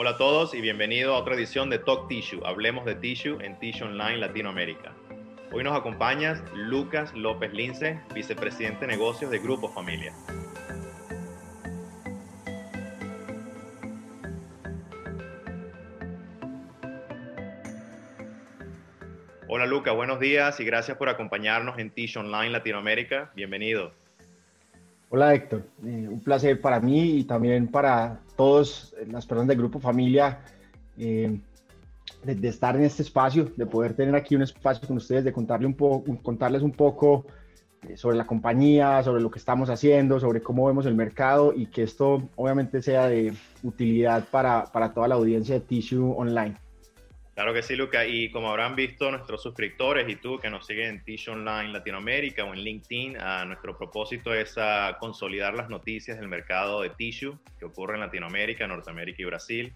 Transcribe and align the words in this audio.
Hola 0.00 0.10
a 0.10 0.16
todos 0.16 0.54
y 0.54 0.60
bienvenido 0.60 1.12
a 1.12 1.18
otra 1.18 1.34
edición 1.34 1.70
de 1.70 1.80
Talk 1.80 2.06
Tissue. 2.06 2.40
Hablemos 2.46 2.84
de 2.84 2.94
Tissue 2.94 3.44
en 3.44 3.58
Tissue 3.58 3.84
Online 3.84 4.18
Latinoamérica. 4.18 4.94
Hoy 5.50 5.64
nos 5.64 5.76
acompaña 5.76 6.40
Lucas 6.54 7.12
López 7.16 7.52
Lince, 7.52 7.98
vicepresidente 8.14 8.82
de 8.82 8.92
negocios 8.92 9.28
de 9.28 9.40
Grupo 9.40 9.68
Familia. 9.68 10.12
Hola 19.48 19.66
Lucas, 19.66 19.96
buenos 19.96 20.20
días 20.20 20.60
y 20.60 20.64
gracias 20.64 20.96
por 20.96 21.08
acompañarnos 21.08 21.76
en 21.80 21.90
Tissue 21.90 22.20
Online 22.20 22.50
Latinoamérica. 22.50 23.32
Bienvenido. 23.34 23.90
Hola 25.08 25.34
Héctor, 25.34 25.64
eh, 25.84 26.06
un 26.08 26.20
placer 26.20 26.60
para 26.60 26.78
mí 26.78 27.18
y 27.18 27.24
también 27.24 27.66
para 27.66 28.20
todas 28.38 28.94
las 29.08 29.26
personas 29.26 29.48
del 29.48 29.58
Grupo 29.58 29.80
Familia 29.80 30.38
eh, 30.96 31.40
de, 32.22 32.48
estar 32.48 32.76
en 32.76 32.84
este 32.84 33.02
espacio, 33.02 33.50
de 33.56 33.66
poder 33.66 33.94
tener 33.94 34.14
aquí 34.14 34.36
un 34.36 34.42
espacio 34.42 34.86
con 34.86 34.96
ustedes, 34.96 35.24
de 35.24 35.32
contarle 35.32 35.66
un 35.66 35.74
poco, 35.74 36.16
contarles 36.22 36.62
un 36.62 36.70
poco 36.70 37.26
eh, 37.88 37.96
sobre 37.96 38.16
la 38.16 38.28
compañía, 38.28 39.02
sobre 39.02 39.22
lo 39.22 39.30
que 39.32 39.40
estamos 39.40 39.70
haciendo, 39.70 40.20
sobre 40.20 40.40
cómo 40.40 40.64
vemos 40.66 40.86
el 40.86 40.94
mercado 40.94 41.52
y 41.52 41.66
que 41.66 41.82
esto 41.82 42.28
obviamente 42.36 42.80
sea 42.80 43.08
de 43.08 43.34
utilidad 43.64 44.24
para, 44.30 44.66
para 44.66 44.94
toda 44.94 45.08
la 45.08 45.16
audiencia 45.16 45.56
de 45.56 45.60
Tissue 45.62 46.14
Online. 46.16 46.54
Claro 47.38 47.54
que 47.54 47.62
sí, 47.62 47.76
Luca. 47.76 48.04
Y 48.04 48.32
como 48.32 48.50
habrán 48.50 48.74
visto 48.74 49.08
nuestros 49.12 49.44
suscriptores 49.44 50.08
y 50.08 50.16
tú 50.16 50.40
que 50.40 50.50
nos 50.50 50.66
siguen 50.66 50.88
en 50.88 51.04
Tissue 51.04 51.34
Online 51.34 51.68
Latinoamérica 51.68 52.42
o 52.42 52.52
en 52.52 52.58
LinkedIn, 52.58 53.16
a 53.16 53.44
nuestro 53.44 53.78
propósito 53.78 54.34
es 54.34 54.58
a 54.58 54.96
consolidar 54.98 55.54
las 55.54 55.68
noticias 55.68 56.18
del 56.18 56.26
mercado 56.26 56.82
de 56.82 56.90
tissue 56.90 57.38
que 57.56 57.64
ocurre 57.64 57.94
en 57.94 58.00
Latinoamérica, 58.00 58.66
Norteamérica 58.66 59.22
y 59.22 59.24
Brasil 59.24 59.72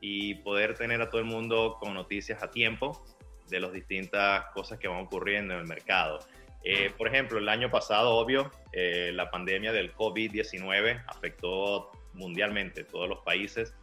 y 0.00 0.36
poder 0.36 0.72
tener 0.72 1.02
a 1.02 1.10
todo 1.10 1.20
el 1.20 1.26
mundo 1.26 1.76
con 1.78 1.92
noticias 1.92 2.42
a 2.42 2.50
tiempo 2.50 3.04
de 3.50 3.60
las 3.60 3.74
distintas 3.74 4.46
cosas 4.54 4.78
que 4.78 4.88
van 4.88 5.00
ocurriendo 5.00 5.52
en 5.52 5.60
el 5.60 5.66
mercado. 5.66 6.18
Eh, 6.64 6.92
por 6.96 7.08
ejemplo, 7.08 7.36
el 7.36 7.50
año 7.50 7.70
pasado, 7.70 8.12
obvio, 8.12 8.50
eh, 8.72 9.10
la 9.12 9.30
pandemia 9.30 9.74
del 9.74 9.94
COVID-19 9.94 11.04
afectó 11.06 11.90
mundialmente 12.14 12.84
todos 12.84 13.06
los 13.06 13.18
países 13.18 13.74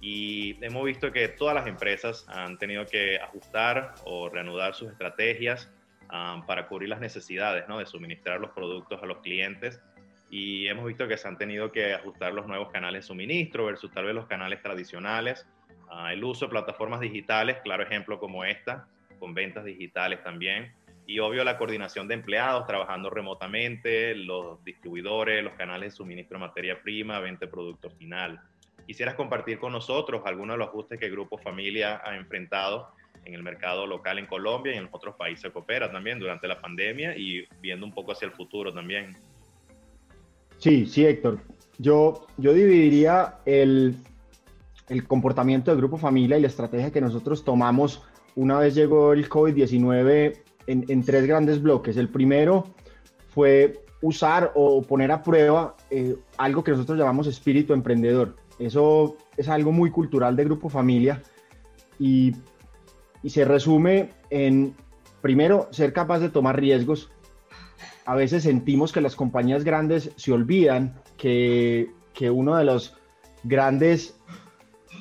y 0.00 0.56
hemos 0.64 0.84
visto 0.84 1.10
que 1.10 1.28
todas 1.28 1.54
las 1.54 1.66
empresas 1.66 2.24
han 2.28 2.56
tenido 2.58 2.86
que 2.86 3.18
ajustar 3.18 3.94
o 4.04 4.28
reanudar 4.28 4.74
sus 4.74 4.90
estrategias 4.90 5.70
um, 6.12 6.46
para 6.46 6.68
cubrir 6.68 6.88
las 6.88 7.00
necesidades 7.00 7.68
¿no? 7.68 7.78
de 7.78 7.86
suministrar 7.86 8.40
los 8.40 8.50
productos 8.50 9.02
a 9.02 9.06
los 9.06 9.18
clientes. 9.18 9.80
Y 10.30 10.68
hemos 10.68 10.84
visto 10.84 11.08
que 11.08 11.16
se 11.16 11.26
han 11.26 11.38
tenido 11.38 11.72
que 11.72 11.94
ajustar 11.94 12.32
los 12.32 12.46
nuevos 12.46 12.70
canales 12.70 13.04
de 13.04 13.08
suministro 13.08 13.64
versus 13.64 13.90
tal 13.90 14.04
vez 14.04 14.14
los 14.14 14.26
canales 14.26 14.62
tradicionales, 14.62 15.46
uh, 15.90 16.08
el 16.08 16.22
uso 16.22 16.46
de 16.46 16.50
plataformas 16.50 17.00
digitales, 17.00 17.56
claro 17.64 17.82
ejemplo 17.82 18.20
como 18.20 18.44
esta, 18.44 18.86
con 19.18 19.34
ventas 19.34 19.64
digitales 19.64 20.22
también, 20.22 20.72
y 21.06 21.18
obvio 21.18 21.42
la 21.42 21.56
coordinación 21.56 22.06
de 22.06 22.14
empleados 22.14 22.66
trabajando 22.66 23.10
remotamente, 23.10 24.14
los 24.14 24.62
distribuidores, 24.62 25.42
los 25.42 25.54
canales 25.54 25.92
de 25.92 25.96
suministro 25.96 26.38
de 26.38 26.46
materia 26.46 26.80
prima, 26.82 27.18
venta 27.18 27.46
de 27.46 27.50
producto 27.50 27.90
final 27.90 28.40
quisieras 28.88 29.16
compartir 29.16 29.58
con 29.58 29.72
nosotros 29.72 30.22
algunos 30.24 30.54
de 30.54 30.60
los 30.60 30.68
ajustes 30.68 30.98
que 30.98 31.04
el 31.04 31.12
Grupo 31.12 31.36
Familia 31.36 32.00
ha 32.02 32.16
enfrentado 32.16 32.88
en 33.26 33.34
el 33.34 33.42
mercado 33.42 33.86
local 33.86 34.18
en 34.18 34.24
Colombia 34.24 34.74
y 34.74 34.78
en 34.78 34.88
otros 34.90 35.14
países 35.14 35.52
que 35.52 35.58
opera 35.58 35.92
también 35.92 36.18
durante 36.18 36.48
la 36.48 36.58
pandemia 36.58 37.14
y 37.14 37.46
viendo 37.60 37.84
un 37.84 37.92
poco 37.92 38.12
hacia 38.12 38.24
el 38.24 38.32
futuro 38.32 38.72
también. 38.72 39.14
Sí, 40.56 40.86
sí, 40.86 41.04
Héctor. 41.04 41.38
Yo, 41.76 42.26
yo 42.38 42.54
dividiría 42.54 43.40
el, 43.44 43.94
el 44.88 45.06
comportamiento 45.06 45.70
del 45.70 45.80
Grupo 45.80 45.98
Familia 45.98 46.38
y 46.38 46.40
la 46.40 46.46
estrategia 46.46 46.90
que 46.90 47.02
nosotros 47.02 47.44
tomamos 47.44 48.02
una 48.36 48.58
vez 48.58 48.74
llegó 48.74 49.12
el 49.12 49.28
COVID-19 49.28 50.40
en, 50.66 50.86
en, 50.88 51.04
tres 51.04 51.26
grandes 51.26 51.60
bloques. 51.60 51.98
El 51.98 52.08
primero 52.08 52.64
fue 53.34 53.84
usar 54.00 54.50
o 54.54 54.80
poner 54.80 55.12
a 55.12 55.22
prueba 55.22 55.76
eh, 55.90 56.16
algo 56.38 56.64
que 56.64 56.70
nosotros 56.70 56.98
llamamos 56.98 57.26
espíritu 57.26 57.74
emprendedor. 57.74 58.34
Eso 58.58 59.16
es 59.36 59.48
algo 59.48 59.72
muy 59.72 59.90
cultural 59.90 60.34
de 60.36 60.44
Grupo 60.44 60.68
Familia 60.68 61.22
y, 61.98 62.32
se 63.26 63.44
resume 63.44 64.10
en, 64.30 64.74
primero, 65.20 65.68
ser 65.70 65.92
capaz 65.92 66.20
de 66.20 66.30
tomar 66.30 66.58
riesgos. 66.58 67.10
A 68.06 68.14
veces 68.14 68.44
sentimos 68.44 68.92
que 68.92 69.00
las 69.00 69.16
compañías 69.16 69.64
grandes 69.64 70.12
se 70.16 70.32
olvidan 70.32 71.00
que, 71.16 71.90
uno 72.32 72.56
de 72.56 72.64
los 72.64 72.96
grandes 73.44 74.18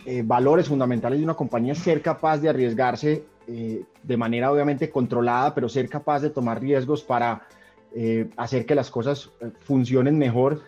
eh, 0.05 0.23
valores 0.23 0.67
fundamentales 0.67 1.19
de 1.19 1.25
una 1.25 1.33
compañía 1.33 1.73
es 1.73 1.79
ser 1.79 2.01
capaz 2.01 2.37
de 2.37 2.49
arriesgarse 2.49 3.23
eh, 3.47 3.85
de 4.03 4.17
manera 4.17 4.51
obviamente 4.51 4.89
controlada, 4.89 5.55
pero 5.55 5.69
ser 5.69 5.89
capaz 5.89 6.19
de 6.19 6.29
tomar 6.29 6.61
riesgos 6.61 7.01
para 7.01 7.47
eh, 7.95 8.29
hacer 8.37 8.65
que 8.65 8.75
las 8.75 8.91
cosas 8.91 9.31
funcionen 9.61 10.17
mejor. 10.17 10.61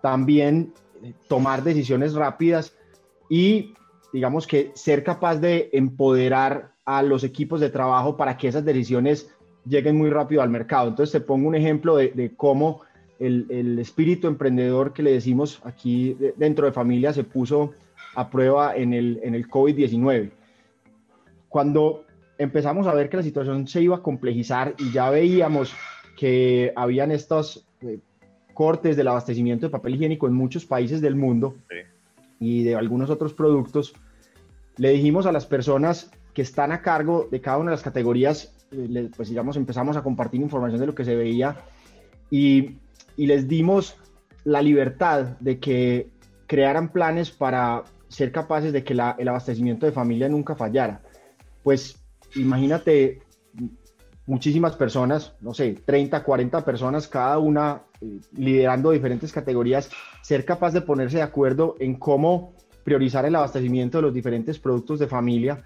También 0.00 0.72
tomar 1.28 1.62
decisiones 1.62 2.14
rápidas 2.14 2.74
y 3.28 3.74
digamos 4.12 4.46
que 4.46 4.70
ser 4.74 5.04
capaz 5.04 5.36
de 5.36 5.68
empoderar 5.72 6.72
a 6.84 7.02
los 7.02 7.24
equipos 7.24 7.60
de 7.60 7.70
trabajo 7.70 8.16
para 8.16 8.36
que 8.36 8.48
esas 8.48 8.64
decisiones 8.64 9.30
lleguen 9.66 9.96
muy 9.96 10.10
rápido 10.10 10.42
al 10.42 10.50
mercado. 10.50 10.88
Entonces 10.88 11.12
te 11.12 11.20
pongo 11.20 11.48
un 11.48 11.54
ejemplo 11.54 11.96
de, 11.96 12.32
cómo 12.36 12.82
el, 13.18 13.78
espíritu 13.78 14.28
emprendedor 14.28 14.92
que 14.92 15.02
le 15.02 15.12
decimos 15.12 15.60
aquí 15.64 16.16
dentro 16.36 16.66
de 16.66 16.72
familia 16.72 17.12
se 17.12 17.24
puso 17.24 17.72
a 18.14 18.30
prueba 18.30 18.76
en 18.76 18.94
el, 18.94 19.20
en 19.22 19.34
el 19.34 19.48
COVID-19. 19.48 20.30
Cuando 21.48 22.04
empezamos 22.38 22.86
a 22.86 22.94
ver 22.94 23.08
que 23.08 23.16
la 23.16 23.22
situación 23.22 23.66
se 23.66 23.82
iba 23.82 23.96
a 23.96 24.02
complejizar 24.02 24.74
y 24.78 24.92
ya 24.92 25.10
veíamos 25.10 25.74
que 26.16 26.72
habían 26.76 27.10
estos 27.10 27.66
eh, 27.82 27.98
cortes 28.56 28.96
del 28.96 29.06
abastecimiento 29.08 29.66
de 29.66 29.70
papel 29.70 29.94
higiénico 29.94 30.26
en 30.26 30.32
muchos 30.32 30.64
países 30.64 31.02
del 31.02 31.14
mundo 31.14 31.54
y 32.40 32.64
de 32.64 32.74
algunos 32.74 33.10
otros 33.10 33.34
productos, 33.34 33.94
le 34.78 34.90
dijimos 34.90 35.26
a 35.26 35.32
las 35.32 35.44
personas 35.44 36.10
que 36.32 36.40
están 36.42 36.72
a 36.72 36.80
cargo 36.80 37.28
de 37.30 37.40
cada 37.42 37.58
una 37.58 37.70
de 37.70 37.76
las 37.76 37.82
categorías, 37.82 38.54
eh, 38.72 39.10
pues 39.14 39.28
digamos, 39.28 39.56
empezamos 39.56 39.96
a 39.96 40.02
compartir 40.02 40.40
información 40.40 40.80
de 40.80 40.86
lo 40.86 40.94
que 40.94 41.04
se 41.04 41.14
veía 41.14 41.64
y, 42.30 42.78
y 43.16 43.26
les 43.26 43.46
dimos 43.46 43.96
la 44.44 44.62
libertad 44.62 45.36
de 45.38 45.58
que 45.60 46.08
crearan 46.46 46.92
planes 46.92 47.30
para 47.30 47.84
ser 48.08 48.32
capaces 48.32 48.72
de 48.72 48.84
que 48.84 48.94
la, 48.94 49.16
el 49.18 49.28
abastecimiento 49.28 49.84
de 49.84 49.92
familia 49.92 50.30
nunca 50.30 50.54
fallara. 50.54 51.02
Pues 51.62 52.02
imagínate 52.34 53.20
muchísimas 54.26 54.76
personas, 54.76 55.34
no 55.40 55.54
sé, 55.54 55.80
30, 55.84 56.22
40 56.22 56.64
personas, 56.64 57.08
cada 57.08 57.38
una 57.38 57.82
eh, 58.00 58.20
liderando 58.32 58.90
diferentes 58.90 59.32
categorías, 59.32 59.90
ser 60.22 60.44
capaz 60.44 60.72
de 60.72 60.80
ponerse 60.80 61.18
de 61.18 61.22
acuerdo 61.22 61.76
en 61.78 61.94
cómo 61.94 62.54
priorizar 62.84 63.24
el 63.24 63.36
abastecimiento 63.36 63.98
de 63.98 64.02
los 64.02 64.14
diferentes 64.14 64.58
productos 64.58 64.98
de 64.98 65.06
familia. 65.06 65.64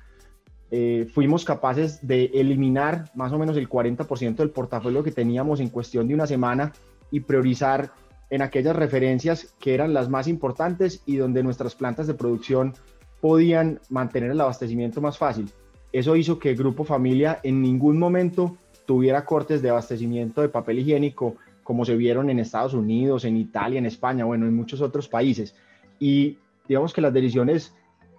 Eh, 0.70 1.08
fuimos 1.12 1.44
capaces 1.44 2.06
de 2.06 2.26
eliminar 2.26 3.10
más 3.14 3.32
o 3.32 3.38
menos 3.38 3.56
el 3.56 3.68
40% 3.68 4.36
del 4.36 4.50
portafolio 4.50 5.02
que 5.02 5.10
teníamos 5.10 5.60
en 5.60 5.68
cuestión 5.68 6.06
de 6.06 6.14
una 6.14 6.26
semana 6.26 6.72
y 7.10 7.20
priorizar 7.20 7.90
en 8.30 8.42
aquellas 8.42 8.76
referencias 8.76 9.54
que 9.58 9.74
eran 9.74 9.92
las 9.92 10.08
más 10.08 10.28
importantes 10.28 11.02
y 11.04 11.16
donde 11.16 11.42
nuestras 11.42 11.74
plantas 11.74 12.06
de 12.06 12.14
producción 12.14 12.74
podían 13.20 13.80
mantener 13.88 14.30
el 14.30 14.40
abastecimiento 14.40 15.00
más 15.00 15.18
fácil. 15.18 15.50
Eso 15.92 16.16
hizo 16.16 16.38
que 16.38 16.50
el 16.50 16.56
Grupo 16.56 16.84
Familia 16.84 17.40
en 17.42 17.60
ningún 17.62 17.98
momento 17.98 18.56
tuviera 18.86 19.24
cortes 19.24 19.62
de 19.62 19.70
abastecimiento 19.70 20.40
de 20.40 20.48
papel 20.48 20.80
higiénico 20.80 21.36
como 21.62 21.84
se 21.84 21.96
vieron 21.96 22.30
en 22.30 22.40
Estados 22.40 22.74
Unidos, 22.74 23.24
en 23.24 23.36
Italia, 23.36 23.78
en 23.78 23.86
España, 23.86 24.24
bueno, 24.24 24.46
en 24.46 24.56
muchos 24.56 24.80
otros 24.80 25.08
países. 25.08 25.54
Y 26.00 26.38
digamos 26.66 26.92
que 26.92 27.00
las 27.00 27.12
decisiones 27.12 27.74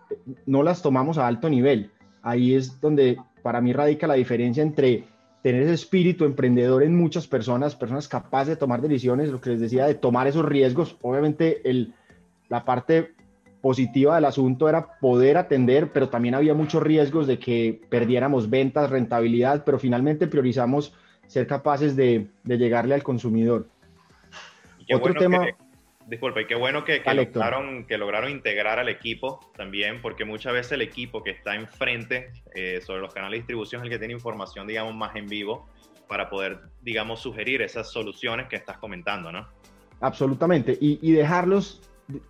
eh, 0.09 0.15
no 0.45 0.63
las 0.63 0.81
tomamos 0.81 1.17
a 1.17 1.27
alto 1.27 1.49
nivel. 1.49 1.91
Ahí 2.21 2.53
es 2.53 2.79
donde 2.79 3.17
para 3.41 3.59
mí 3.59 3.73
radica 3.73 4.07
la 4.07 4.13
diferencia 4.13 4.63
entre 4.63 5.03
tener 5.41 5.63
ese 5.63 5.73
espíritu 5.73 6.23
emprendedor 6.23 6.83
en 6.83 6.95
muchas 6.95 7.27
personas, 7.27 7.75
personas 7.75 8.07
capaces 8.07 8.49
de 8.49 8.55
tomar 8.55 8.81
decisiones, 8.81 9.29
lo 9.29 9.41
que 9.41 9.49
les 9.49 9.59
decía, 9.59 9.85
de 9.85 9.95
tomar 9.95 10.27
esos 10.27 10.45
riesgos. 10.45 10.97
Obviamente 11.01 11.67
el, 11.69 11.93
la 12.47 12.63
parte 12.63 13.15
positiva 13.61 14.15
del 14.15 14.25
asunto 14.25 14.67
era 14.67 14.99
poder 14.99 15.37
atender, 15.37 15.91
pero 15.93 16.09
también 16.09 16.35
había 16.35 16.53
muchos 16.53 16.81
riesgos 16.81 17.27
de 17.27 17.39
que 17.39 17.79
perdiéramos 17.89 18.49
ventas, 18.49 18.89
rentabilidad, 18.89 19.63
pero 19.63 19.79
finalmente 19.79 20.27
priorizamos 20.27 20.93
ser 21.27 21.47
capaces 21.47 21.95
de, 21.95 22.27
llegarle 22.43 22.95
al 22.95 23.03
consumidor. 23.03 23.69
Otro 24.93 25.13
tema... 25.13 25.47
disculpa, 26.07 26.41
y 26.41 26.45
qué 26.45 26.55
bueno 26.55 26.83
que, 26.83 27.01
lograron, 27.05 27.85
que 27.85 27.97
lograron 27.97 28.31
integrar 28.31 28.79
al 28.79 28.89
equipo 28.89 29.39
también, 29.55 30.01
porque 30.01 30.25
muchas 30.25 30.53
veces 30.53 30.73
el 30.73 30.81
equipo 30.81 31.23
que 31.23 31.29
está 31.29 31.55
enfrente 31.55 32.31
eh, 32.55 32.81
sobre 32.81 32.99
los 32.99 33.13
canales 33.13 33.33
de 33.33 33.37
distribución 33.37 33.81
es 33.81 33.85
el 33.85 33.91
que 33.91 33.99
tiene 33.99 34.15
información, 34.15 34.67
digamos, 34.67 34.95
más 34.95 35.15
en 35.15 35.27
vivo 35.27 35.69
para 36.07 36.29
poder, 36.29 36.59
digamos, 36.81 37.21
sugerir 37.21 37.61
esas 37.61 37.89
soluciones 37.89 38.47
que 38.49 38.57
estás 38.57 38.77
comentando, 38.79 39.31
¿no? 39.31 39.47
Absolutamente, 40.01 40.77
y, 40.81 40.99
y 41.01 41.13
dejarlos 41.13 41.79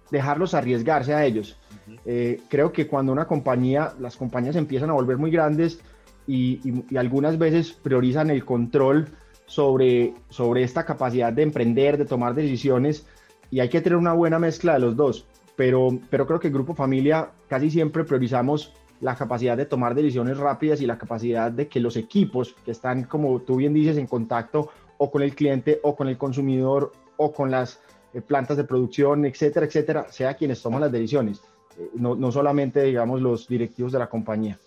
dejarlos 0.09 0.53
arriesgarse 0.53 1.13
a 1.13 1.25
ellos. 1.25 1.57
Eh, 2.06 2.41
creo 2.50 2.71
que 2.71 2.88
cuando 2.88 3.12
una 3.12 3.25
compañía, 3.25 3.94
las 4.00 4.15
compañías 4.18 4.56
empiezan 4.56 4.89
a 4.89 4.94
volver 4.94 5.18
muy 5.18 5.31
grandes 5.31 5.79
y, 6.27 6.62
algunas 6.95 7.38
veces 7.38 7.71
priorizan 7.71 8.29
el 8.29 8.45
control 8.45 9.07
sobre, 9.45 10.13
sobre 10.29 10.63
esta 10.63 10.85
capacidad 10.85 11.33
de 11.33 11.44
emprender, 11.44 11.97
de 11.97 12.06
tomar 12.06 12.35
decisiones, 12.35 13.06
y 13.50 13.59
hay 13.59 13.69
que 13.69 13.81
tener 13.81 13.97
una 13.97 14.13
buena 14.13 14.39
mezcla 14.39 14.73
de 14.73 14.79
los 14.79 14.95
dos. 14.95 15.25
Pero, 15.56 16.00
pero 16.09 16.25
creo 16.25 16.39
que 16.39 16.47
el 16.47 16.53
Grupo 16.53 16.74
Familia 16.74 17.31
casi 17.50 17.69
siempre 17.69 18.03
priorizamos 18.03 18.74
la 19.01 19.15
capacidad 19.15 19.57
de 19.57 19.65
tomar 19.65 19.95
decisiones 19.95 20.38
rápidas 20.38 20.79
y 20.79 20.85
la 20.85 20.97
capacidad 20.97 21.51
de 21.51 21.67
que 21.67 21.79
los 21.79 21.97
equipos 21.97 22.56
que 22.63 22.71
están, 22.71 23.03
como 23.03 23.41
tú 23.41 23.57
bien 23.57 23.74
dices, 23.74 23.97
en 23.97 24.07
contacto 24.07 24.69
o 24.97 25.12
con 25.12 25.24
el 25.24 25.35
cliente 25.35 25.79
o 25.83 25.95
con 25.95 26.07
el 26.07 26.17
consumidor 26.17 26.91
o 27.17 27.33
con 27.33 27.51
las 27.51 27.79
plantas 28.19 28.58
de 28.58 28.63
producción, 28.63 29.25
etcétera, 29.25 29.66
etcétera, 29.66 30.08
sea 30.10 30.34
quienes 30.34 30.62
toman 30.62 30.81
las 30.81 30.92
decisiones, 30.92 31.42
eh, 31.78 31.90
no, 31.96 32.16
no, 32.16 32.31
solamente, 32.31 32.84
digamos, 32.84 33.22
los 33.22 33.48
directivos 33.48 33.92
de 33.92 34.00
la 34.00 34.10
compañía. 34.10 34.60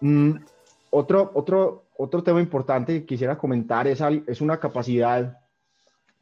Mm, 0.00 0.32
otro, 0.90 1.30
otro, 1.34 1.84
otro 1.96 2.22
tema 2.22 2.40
importante 2.40 3.00
que 3.00 3.06
quisiera 3.06 3.38
comentar 3.38 3.86
es, 3.86 4.02
es 4.26 4.40
una 4.40 4.60
capacidad 4.60 5.38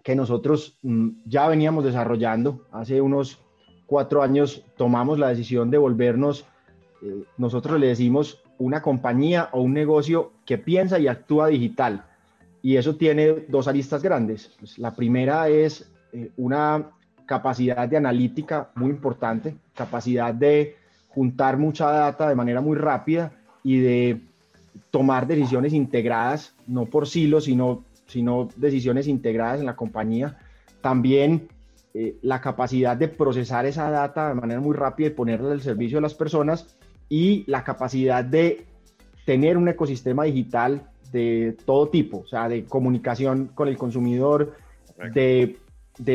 que 0.03 0.15
nosotros 0.15 0.79
mm, 0.83 1.09
ya 1.25 1.49
veníamos 1.49 1.85
desarrollando. 1.85 2.67
Hace 2.71 3.01
unos 3.01 3.41
cuatro 3.87 4.23
años 4.23 4.65
tomamos 4.77 5.19
la 5.19 5.29
decisión 5.29 5.71
de 5.71 5.79
volvernos 5.79 6.47
eh, 7.05 7.25
nosotros 7.37 7.79
le 7.79 7.89
decimos 7.89 8.43
una 8.59 8.81
compañía 8.81 9.51
o 9.53 9.61
un 9.61 9.75
negocio 9.75 10.33
que 10.47 10.57
piensa 10.57 10.99
y 10.99 11.07
actúa 11.07 11.49
digital. 11.49 12.07
Y 12.65 12.79
eso 12.79 12.97
tiene 12.97 13.45
dos 13.47 13.69
aristas 13.69 14.03
grandes. 14.03 14.51
Pues, 14.59 14.79
la 14.79 14.95
primera 14.95 15.51
es 15.51 15.87
eh, 16.15 16.31
una 16.39 16.93
capacidad 17.27 17.87
de 17.87 17.99
analítica 17.99 18.71
muy 18.75 18.89
importante, 18.89 19.55
capacidad 19.75 20.33
de 20.33 20.75
juntar 21.09 21.59
mucha 21.59 21.91
data 21.91 22.27
de 22.27 22.35
manera 22.35 22.63
muy 22.63 22.79
rápida 22.79 23.33
y 23.63 23.81
de 23.81 24.21
tomar 24.91 25.27
decisiones 25.27 25.75
integradas, 25.75 26.55
no 26.67 26.87
por 26.87 27.07
silos, 27.07 27.45
sino, 27.45 27.85
sino 28.07 28.49
decisiones 28.57 29.09
integradas 29.09 29.61
en 29.61 29.67
la 29.67 29.77
compañía. 29.77 30.39
También 30.81 31.49
eh, 31.93 32.17
la 32.23 32.41
capacidad 32.41 32.97
de 32.97 33.09
procesar 33.09 33.67
esa 33.67 33.91
data 33.91 34.31
de 34.31 34.37
manera 34.37 34.61
muy 34.63 34.75
rápida 34.75 35.09
y 35.09 35.11
ponerla 35.11 35.53
al 35.53 35.61
servicio 35.61 35.99
de 35.99 36.03
las 36.03 36.15
personas 36.15 36.79
y 37.11 37.45
la 37.47 37.63
capacidad 37.63 38.25
de 38.25 38.65
tener 39.27 39.59
un 39.59 39.69
ecosistema 39.69 40.25
digital 40.25 40.89
de 41.15 41.57
todo 41.65 41.91
tipo, 41.91 42.19
o 42.19 42.27
sea, 42.27 42.49
de 42.49 42.65
comunicación 42.65 43.47
con 43.55 43.69
el 43.69 43.79
consumidor, 43.79 44.57
de, 45.15 45.57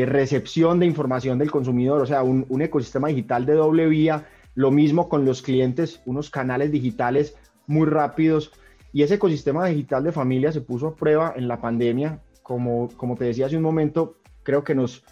recepción 0.06 0.78
de 0.78 0.88
información 0.88 1.40
del 1.40 1.50
consumidor, 1.50 2.02
o 2.02 2.06
sea, 2.06 2.22
un, 2.22 2.62
ecosistema 2.62 3.08
digital 3.08 3.46
de 3.46 3.54
doble 3.54 3.88
vía, 3.88 4.28
lo 4.56 4.72
mismo 4.72 5.08
con 5.08 5.24
los 5.24 5.42
clientes, 5.42 6.02
unos 6.06 6.30
canales 6.30 6.70
digitales 6.70 7.38
muy 7.66 7.88
rápidos. 7.88 8.52
Y 8.92 9.04
ese 9.04 9.16
ecosistema 9.16 9.68
digital 9.68 10.04
de 10.04 10.12
familia 10.12 10.52
se 10.52 10.60
puso 10.60 10.88
a 10.88 10.96
prueba 10.96 11.34
en 11.34 11.48
la 11.48 11.62
pandemia. 11.62 12.20
Como, 12.44 12.90
como 12.98 13.16
te 13.16 13.24
decía 13.24 13.46
hace 13.46 13.56
un 13.56 13.64
momento, 13.64 14.18
creo 14.44 14.66
que 14.66 14.76
nos, 14.76 15.06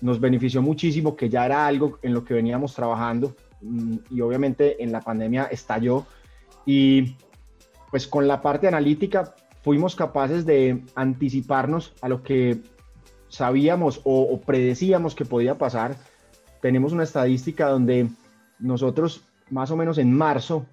nos 0.00 0.20
benefició 0.20 0.62
muchísimo, 0.62 1.16
que 1.16 1.28
ya 1.28 1.44
era 1.44 1.66
algo 1.66 1.98
en 2.02 2.14
lo 2.14 2.24
que 2.24 2.34
veníamos 2.34 2.72
trabajando. 2.72 3.34
Mm, 3.62 3.96
y 4.10 4.20
obviamente 4.20 4.80
en 4.80 4.92
la 4.92 5.00
pandemia 5.00 5.46
estalló 5.46 6.06
y 6.66 7.16
pues 7.94 8.08
con 8.08 8.26
la 8.26 8.42
parte 8.42 8.66
analítica 8.66 9.36
fuimos 9.62 9.94
capaces 9.94 10.44
de 10.44 10.82
anticiparnos 10.96 11.92
a 12.00 12.08
lo 12.08 12.24
que 12.24 12.58
sabíamos 13.28 14.00
o, 14.02 14.40
predecíamos 14.40 15.14
que 15.14 15.24
podía 15.24 15.58
pasar. 15.58 15.94
Tenemos 16.60 16.92
una 16.92 17.04
estadística 17.04 17.68
donde 17.68 18.08
nosotros 18.58 19.22
más 19.48 19.70
o 19.70 19.76
menos 19.76 19.98
en 19.98 20.12
marzo 20.12 20.66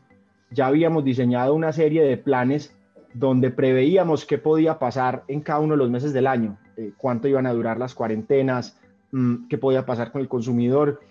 ya 0.49 0.65
habíamos 0.65 1.03
diseñado 1.03 1.53
una 1.53 1.71
serie 1.71 2.01
de 2.01 2.17
planes 2.17 2.75
donde 3.13 3.51
preveíamos 3.51 4.25
qué 4.25 4.39
podía 4.39 4.79
pasar 4.79 5.23
en 5.27 5.41
cada 5.41 5.59
uno 5.59 5.73
de 5.75 5.77
los 5.77 5.91
meses 5.91 6.13
del 6.13 6.25
año, 6.25 6.57
eh, 6.75 6.91
cuánto 6.97 7.27
iban 7.27 7.45
a 7.45 7.53
durar 7.53 7.77
las 7.77 7.93
cuarentenas, 7.93 8.79
mm, 9.11 9.47
qué 9.47 9.59
podía 9.59 9.85
pasar 9.85 10.11
con 10.11 10.21
el 10.21 10.27
consumidor 10.27 11.01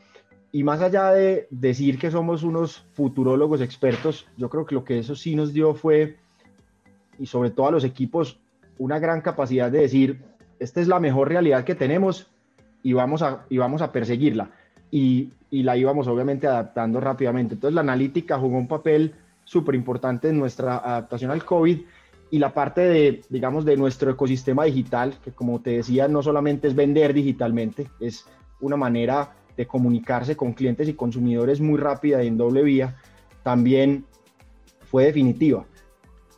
y 0.52 0.64
más 0.64 0.80
allá 0.80 1.12
de 1.12 1.46
decir 1.50 1.98
que 1.98 2.10
somos 2.10 2.42
unos 2.42 2.84
futurólogos 2.94 3.60
expertos, 3.60 4.26
yo 4.36 4.48
creo 4.48 4.66
que 4.66 4.74
lo 4.74 4.84
que 4.84 4.98
eso 4.98 5.14
sí 5.14 5.36
nos 5.36 5.52
dio 5.52 5.74
fue, 5.74 6.16
y 7.18 7.26
sobre 7.26 7.50
todo 7.50 7.68
a 7.68 7.70
los 7.70 7.84
equipos, 7.84 8.40
una 8.78 8.98
gran 8.98 9.20
capacidad 9.20 9.70
de 9.70 9.80
decir, 9.80 10.22
esta 10.58 10.80
es 10.80 10.88
la 10.88 10.98
mejor 10.98 11.28
realidad 11.28 11.64
que 11.64 11.74
tenemos 11.74 12.28
y 12.82 12.94
vamos 12.94 13.22
a, 13.22 13.44
y 13.48 13.58
vamos 13.58 13.82
a 13.82 13.92
perseguirla. 13.92 14.50
Y, 14.90 15.32
y 15.50 15.62
la 15.62 15.76
íbamos 15.76 16.08
obviamente 16.08 16.48
adaptando 16.48 17.00
rápidamente. 17.00 17.54
Entonces 17.54 17.74
la 17.74 17.82
analítica 17.82 18.38
jugó 18.38 18.58
un 18.58 18.66
papel 18.66 19.14
súper 19.44 19.74
importante 19.74 20.28
en 20.28 20.38
nuestra 20.38 20.78
adaptación 20.78 21.30
al 21.30 21.44
COVID 21.44 21.80
y 22.30 22.38
la 22.38 22.52
parte 22.52 22.80
de, 22.80 23.22
digamos, 23.28 23.64
de 23.64 23.76
nuestro 23.76 24.10
ecosistema 24.10 24.64
digital, 24.64 25.14
que 25.22 25.32
como 25.32 25.60
te 25.60 25.70
decía, 25.70 26.08
no 26.08 26.22
solamente 26.22 26.68
es 26.68 26.74
vender 26.74 27.12
digitalmente, 27.12 27.88
es 28.00 28.26
una 28.60 28.76
manera 28.76 29.32
de 29.56 29.66
comunicarse 29.66 30.36
con 30.36 30.52
clientes 30.52 30.88
y 30.88 30.94
consumidores 30.94 31.60
muy 31.60 31.78
rápida 31.78 32.22
y 32.22 32.28
en 32.28 32.36
doble 32.36 32.62
vía, 32.62 32.96
también 33.42 34.04
fue 34.90 35.04
definitiva. 35.04 35.64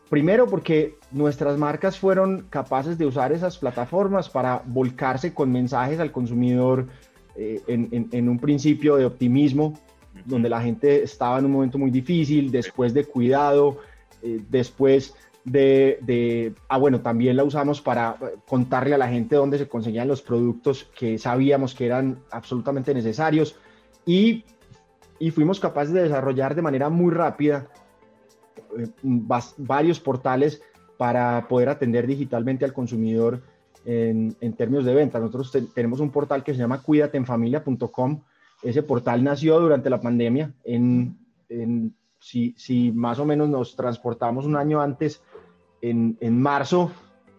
Primero 0.08 0.46
porque 0.46 0.96
nuestras 1.10 1.58
marcas 1.58 1.98
fueron 1.98 2.46
capaces 2.50 2.98
de 2.98 3.06
usar 3.06 3.32
esas 3.32 3.56
plataformas 3.56 4.28
para 4.28 4.62
volcarse 4.66 5.32
con 5.32 5.50
mensajes 5.50 6.00
al 6.00 6.12
consumidor 6.12 6.86
eh, 7.34 7.62
en, 7.66 8.28
un 8.28 8.38
principio 8.38 8.96
de 8.96 9.06
optimismo, 9.06 9.78
donde 10.26 10.50
la 10.50 10.60
gente 10.60 11.02
estaba 11.02 11.38
en 11.38 11.46
un 11.46 11.52
momento 11.52 11.78
muy 11.78 11.90
difícil, 11.90 12.50
después 12.50 12.92
de 12.92 13.04
cuidado, 13.04 13.78
eh, 14.22 14.40
después 14.50 15.14
de, 15.44 16.54
ah, 16.68 16.78
bueno, 16.78 17.00
también 17.00 17.36
la 17.36 17.44
usamos 17.44 17.80
para 17.80 18.16
contarle 18.46 18.94
a 18.94 18.98
la 18.98 19.08
gente 19.08 19.36
dónde 19.36 19.58
se 19.58 19.68
conseguían 19.68 20.08
los 20.08 20.22
productos 20.22 20.84
que 20.96 21.18
sabíamos 21.18 21.74
que 21.74 21.86
eran 21.86 22.20
absolutamente 22.30 22.94
necesarios 22.94 23.56
y, 24.06 24.44
y 25.18 25.30
fuimos 25.30 25.60
capaces 25.60 25.92
de 25.92 26.02
desarrollar 26.02 26.54
de 26.54 26.62
manera 26.62 26.88
muy 26.88 27.12
rápida 27.12 27.68
eh, 28.78 28.88
varios 29.56 30.00
portales 30.00 30.62
para 30.96 31.48
poder 31.48 31.68
atender 31.68 32.06
digitalmente 32.06 32.64
al 32.64 32.72
consumidor 32.72 33.42
en, 33.84 34.36
en 34.40 34.52
términos 34.52 34.84
de 34.84 34.94
venta. 34.94 35.18
Nosotros 35.18 35.52
tenemos 35.74 35.98
un 36.00 36.10
portal 36.10 36.44
que 36.44 36.52
se 36.52 36.60
llama 36.60 36.82
cuidateenfamilia.com. 36.82 38.22
Ese 38.62 38.82
portal 38.84 39.24
nació 39.24 39.58
durante 39.58 39.90
la 39.90 40.00
pandemia. 40.00 40.52
En, 40.62 41.18
en 41.48 41.94
si, 42.20 42.54
si, 42.56 42.92
más 42.92 43.18
o 43.18 43.24
menos 43.24 43.48
nos 43.48 43.74
transportamos 43.74 44.46
un 44.46 44.56
año 44.56 44.80
antes, 44.80 45.20
en, 45.82 46.40
marzo, 46.40 46.92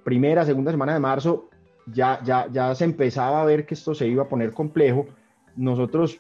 primera, 0.04 0.46
segunda 0.46 0.72
semana 0.72 0.94
de 0.94 1.00
marzo, 1.00 1.50
ya, 1.88 2.22
ya, 2.24 2.48
ya 2.52 2.76
se 2.76 2.84
empezaba 2.84 3.42
a 3.42 3.46
ver 3.46 3.66
que 3.66 3.74
esto 3.74 3.96
se 3.96 4.08
iba 4.08 4.24
a 4.24 4.30
poner 4.30 4.52
complejo. 4.52 5.08
Nosotros 5.56 6.20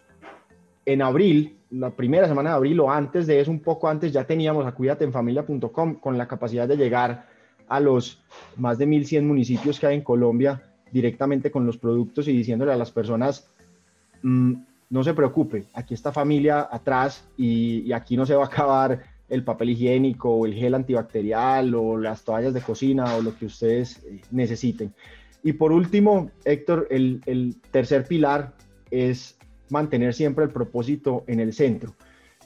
en 0.85 1.01
abril, 1.01 1.57
la 1.69 1.91
primera 1.91 2.27
semana 2.27 2.51
de 2.51 2.55
abril 2.55 2.79
o 2.79 2.91
antes 2.91 3.27
de 3.27 3.39
eso, 3.39 3.51
un 3.51 3.59
poco 3.59 3.87
antes, 3.87 4.11
ya 4.11 4.25
teníamos 4.25 4.65
a 4.65 4.73
con 4.73 6.17
la 6.17 6.27
capacidad 6.27 6.67
de 6.67 6.77
llegar 6.77 7.27
a 7.67 7.79
los 7.79 8.21
más 8.57 8.77
de 8.77 8.87
1.100 8.87 9.23
municipios 9.23 9.79
que 9.79 9.87
hay 9.87 9.95
en 9.95 10.03
Colombia 10.03 10.61
directamente 10.91 11.49
con 11.49 11.65
los 11.65 11.77
productos 11.77 12.27
y 12.27 12.33
diciéndole 12.33 12.71
a 12.71 12.77
las 12.77 12.91
personas, 12.91 13.47
mm, 14.21 14.53
no 14.89 15.03
se 15.03 15.13
preocupe, 15.15 15.65
aquí 15.73 15.95
está 15.95 16.11
familia 16.11 16.67
atrás 16.71 17.27
y, 17.35 17.91
aquí 17.93 18.15
no 18.15 18.27
se 18.27 18.35
va 18.35 18.43
a 18.43 18.47
acabar 18.47 19.01
el 19.33 19.43
papel 19.43 19.71
higiénico 19.71 20.29
o 20.29 20.45
el 20.45 20.53
gel 20.53 20.75
antibacterial 20.75 21.73
o 21.73 21.97
las 21.97 22.23
toallas 22.23 22.53
de 22.53 22.61
cocina 22.61 23.15
o 23.15 23.21
lo 23.21 23.35
que 23.35 23.47
ustedes 23.47 24.03
eh, 24.05 24.21
necesiten. 24.29 24.93
Y 25.41 25.53
por 25.53 25.71
último, 25.71 26.29
Héctor, 26.45 26.87
el, 26.91 27.55
tercer 27.71 28.05
pilar 28.07 28.53
es 28.91 29.37
mantener 29.69 30.13
siempre 30.13 30.45
el 30.45 30.51
propósito 30.51 31.23
en 31.27 31.39
el 31.39 31.51
centro. 31.51 31.95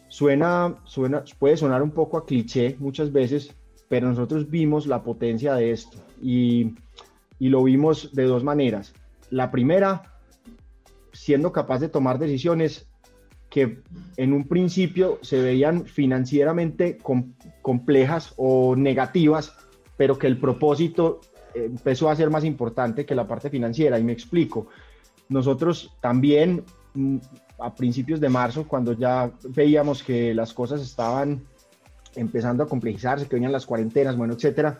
Suena, 0.08 0.77
suena, 0.86 1.25
puede 1.38 1.58
sonar 1.58 1.84
un 1.84 1.91
poco 1.91 2.17
a 2.17 2.25
cliché 2.25 2.77
muchas 2.79 3.12
veces, 3.12 3.53
pero 3.89 4.08
nosotros 4.08 4.50
vimos 4.50 4.88
la 4.88 5.03
potencia 5.03 5.53
de 5.56 5.72
esto 5.72 5.98
y, 6.22 6.74
y 7.38 7.50
lo 7.50 7.63
vimos 7.63 8.13
de 8.13 8.24
dos 8.24 8.46
maneras. 8.46 8.94
La 9.29 9.51
primera, 9.51 10.17
siendo 11.12 11.51
capaz 11.51 11.79
de 11.79 11.89
tomar 11.89 12.17
decisiones 12.17 12.88
que 13.50 13.80
en 14.18 14.34
un 14.34 14.48
principio 14.48 15.20
se 15.22 15.42
veían 15.42 15.86
financieramente 15.86 16.98
complejas 17.62 18.34
o 18.38 18.75
negativas, 18.75 19.54
pero 19.96 20.18
que 20.18 20.27
el 20.27 20.38
propósito 20.38 21.22
empezó 21.56 22.10
a 22.10 22.16
ser 22.16 22.30
más 22.30 22.44
importante 22.44 23.06
que 23.06 23.16
la 23.16 23.27
parte 23.27 23.50
financiera. 23.50 24.00
Y 24.00 24.04
me 24.04 24.13
explico. 24.13 24.68
Nosotros 25.30 25.96
también 26.01 26.63
mm, 26.94 27.18
a 27.60 27.74
principios 27.74 28.20
de 28.20 28.30
marzo, 28.30 28.68
cuando 28.68 28.94
ya 28.94 29.32
veíamos 29.50 30.04
que 30.04 30.34
las 30.34 30.54
cosas 30.54 30.82
estaban 30.82 31.44
empezando 32.16 32.63
a 32.63 32.68
complejizarse, 32.68 33.27
que 33.27 33.36
venían 33.36 33.51
las 33.51 33.66
cuarentenas, 33.66 34.16
bueno, 34.16 34.34
etcétera, 34.34 34.80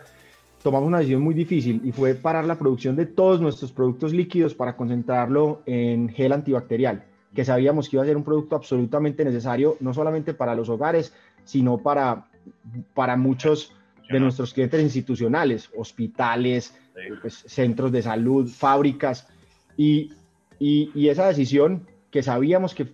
tomamos 0.64 0.88
una 0.88 1.00
decisión 1.00 1.22
muy 1.22 1.34
difícil 1.34 1.82
y 1.84 1.92
fue 1.92 2.16
parar 2.16 2.46
la 2.46 2.58
producción 2.58 2.96
de 2.96 3.06
todos 3.06 3.40
nuestros 3.40 3.72
productos 3.72 4.14
líquidos 4.14 4.54
para 4.54 4.76
concentrarlo 4.76 5.62
en 5.66 6.10
gel 6.10 6.34
antibacterial, 6.34 7.04
que 7.34 7.46
sabíamos 7.46 7.90
que 7.90 7.96
iba 7.98 8.04
a 8.04 8.08
ser 8.08 8.18
un 8.18 8.24
producto 8.24 8.56
absolutamente 8.56 9.24
necesario, 9.24 9.78
no 9.80 9.94
solamente 9.94 10.34
para 10.34 10.56
los 10.56 10.70
hogares, 10.70 11.14
sino 11.44 11.78
para, 11.78 12.28
para 12.94 13.16
muchos 13.16 13.74
de 14.10 14.20
nuestros 14.20 14.54
clientes 14.54 14.82
institucionales, 14.82 15.70
hospitales, 15.78 16.74
pues, 17.22 17.44
centros 17.48 17.92
de 17.92 18.02
salud, 18.02 18.50
fábricas. 18.50 19.28
Y, 19.76 20.14
y, 20.60 20.92
y 20.96 21.10
esa 21.10 21.28
decisión 21.28 21.86
que 22.10 22.24
sabíamos 22.24 22.74
que 22.74 22.88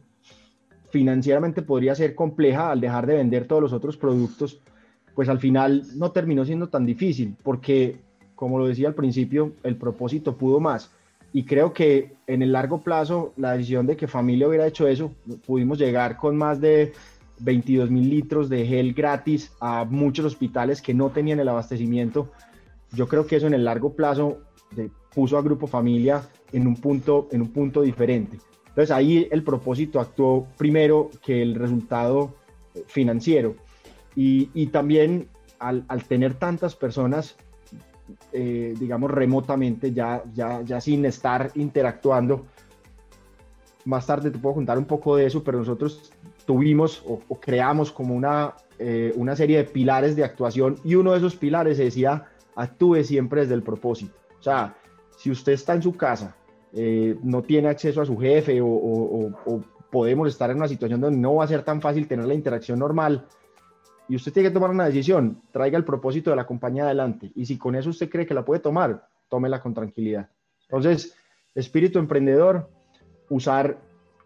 financieramente 0.89 1.61
podría 1.61 1.95
ser 1.95 2.13
compleja 2.13 2.71
al 2.71 2.81
dejar 2.81 3.07
de 3.07 3.15
vender 3.15 3.47
todos 3.47 3.61
los 3.61 3.73
otros 3.73 3.97
productos, 3.97 4.59
pues 5.15 5.29
al 5.29 5.39
final 5.39 5.83
no 5.95 6.11
terminó 6.11 6.45
siendo 6.45 6.69
tan 6.69 6.85
difícil, 6.85 7.35
porque, 7.43 7.97
como 8.35 8.59
lo 8.59 8.67
decía 8.67 8.89
al 8.89 8.95
principio, 8.95 9.53
el 9.63 9.75
propósito 9.75 10.37
pudo 10.37 10.59
más. 10.59 10.91
Y 11.33 11.45
creo 11.45 11.73
que 11.73 12.13
en 12.27 12.41
el 12.41 12.51
largo 12.51 12.81
plazo, 12.81 13.33
la 13.37 13.53
decisión 13.53 13.87
de 13.87 13.97
que 13.97 14.07
familia 14.07 14.47
hubiera 14.47 14.67
hecho 14.67 14.87
eso, 14.87 15.11
pudimos 15.45 15.79
llegar 15.79 16.15
con 16.15 16.37
más 16.37 16.61
de 16.61 16.93
22 17.39 17.89
mil 17.89 18.09
litros 18.09 18.49
de 18.49 18.65
gel 18.65 18.93
gratis 18.93 19.51
a 19.59 19.83
muchos 19.83 20.25
hospitales 20.25 20.81
que 20.81 20.93
no 20.93 21.09
tenían 21.09 21.39
el 21.39 21.49
abastecimiento. 21.49 22.31
Yo 22.91 23.07
creo 23.07 23.25
que 23.25 23.37
eso 23.37 23.47
en 23.47 23.55
el 23.55 23.65
largo 23.65 23.93
plazo 23.93 24.43
puso 25.13 25.37
a 25.37 25.41
Grupo 25.41 25.67
Familia 25.67 26.21
en 26.51 26.67
un 26.67 26.75
punto, 26.75 27.27
en 27.31 27.41
un 27.41 27.49
punto 27.49 27.81
diferente. 27.81 28.37
Entonces 28.69 28.91
ahí 28.91 29.27
el 29.31 29.43
propósito 29.43 29.99
actuó 29.99 30.47
primero 30.57 31.09
que 31.23 31.41
el 31.41 31.55
resultado 31.55 32.35
financiero. 32.87 33.55
Y, 34.15 34.67
también 34.67 35.27
al, 35.59 35.85
tener 36.07 36.35
tantas 36.35 36.75
personas, 36.75 37.35
eh, 38.31 38.73
digamos, 38.79 39.11
remotamente, 39.11 39.91
ya, 39.91 40.23
ya, 40.33 40.61
ya 40.61 40.81
sin 40.81 41.05
estar 41.05 41.51
interactuando, 41.55 42.45
más 43.85 44.05
tarde 44.05 44.31
te 44.31 44.39
puedo 44.39 44.55
contar 44.55 44.77
un 44.77 44.85
poco 44.85 45.15
de 45.15 45.25
eso, 45.25 45.43
pero 45.43 45.59
nosotros 45.59 46.11
tuvimos 46.45 47.03
o, 47.07 47.19
creamos 47.39 47.91
como 47.91 48.15
una, 48.15 48.55
eh, 48.79 49.13
una 49.15 49.35
serie 49.35 49.57
de 49.57 49.63
pilares 49.65 50.15
de 50.15 50.23
actuación 50.23 50.77
y 50.83 50.95
uno 50.95 51.11
de 51.11 51.17
esos 51.17 51.35
pilares 51.35 51.77
decía, 51.77 52.25
actúe 52.55 53.03
siempre 53.03 53.41
desde 53.41 53.55
el 53.55 53.63
propósito. 53.63 54.15
O 54.39 54.43
sea, 54.43 54.75
si 55.17 55.31
usted 55.31 55.53
está 55.53 55.73
en 55.73 55.81
su 55.81 55.95
casa, 55.95 56.35
eh, 56.73 57.17
no 57.23 57.41
tiene 57.43 57.69
acceso 57.69 58.01
a 58.01 58.05
su 58.05 58.17
jefe 58.17 58.61
o, 58.61 58.67
o, 58.67 59.61
podemos 59.91 60.27
estar 60.27 60.49
en 60.49 60.57
una 60.57 60.67
situación 60.67 60.99
donde 60.99 61.19
no 61.19 61.35
va 61.35 61.43
a 61.43 61.47
ser 61.47 61.61
tan 61.61 61.79
fácil 61.79 62.07
tener 62.07 62.25
la 62.25 62.33
interacción 62.33 62.79
normal, 62.79 63.27
y 64.09 64.15
usted 64.15 64.33
tiene 64.33 64.49
que 64.49 64.53
tomar 64.53 64.71
una 64.71 64.85
decisión, 64.85 65.41
traiga 65.51 65.77
el 65.77 65.85
propósito 65.85 66.29
de 66.29 66.35
la 66.35 66.45
compañía 66.45 66.83
adelante. 66.83 67.31
Y 67.35 67.45
si 67.45 67.57
con 67.57 67.75
eso 67.75 67.89
usted 67.89 68.09
cree 68.09 68.25
que 68.25 68.33
la 68.33 68.43
puede 68.43 68.59
tomar, 68.59 69.07
tómela 69.29 69.61
con 69.61 69.73
tranquilidad. 69.73 70.29
Entonces, 70.63 71.15
espíritu 71.55 71.99
emprendedor, 71.99 72.69
usar 73.29 73.77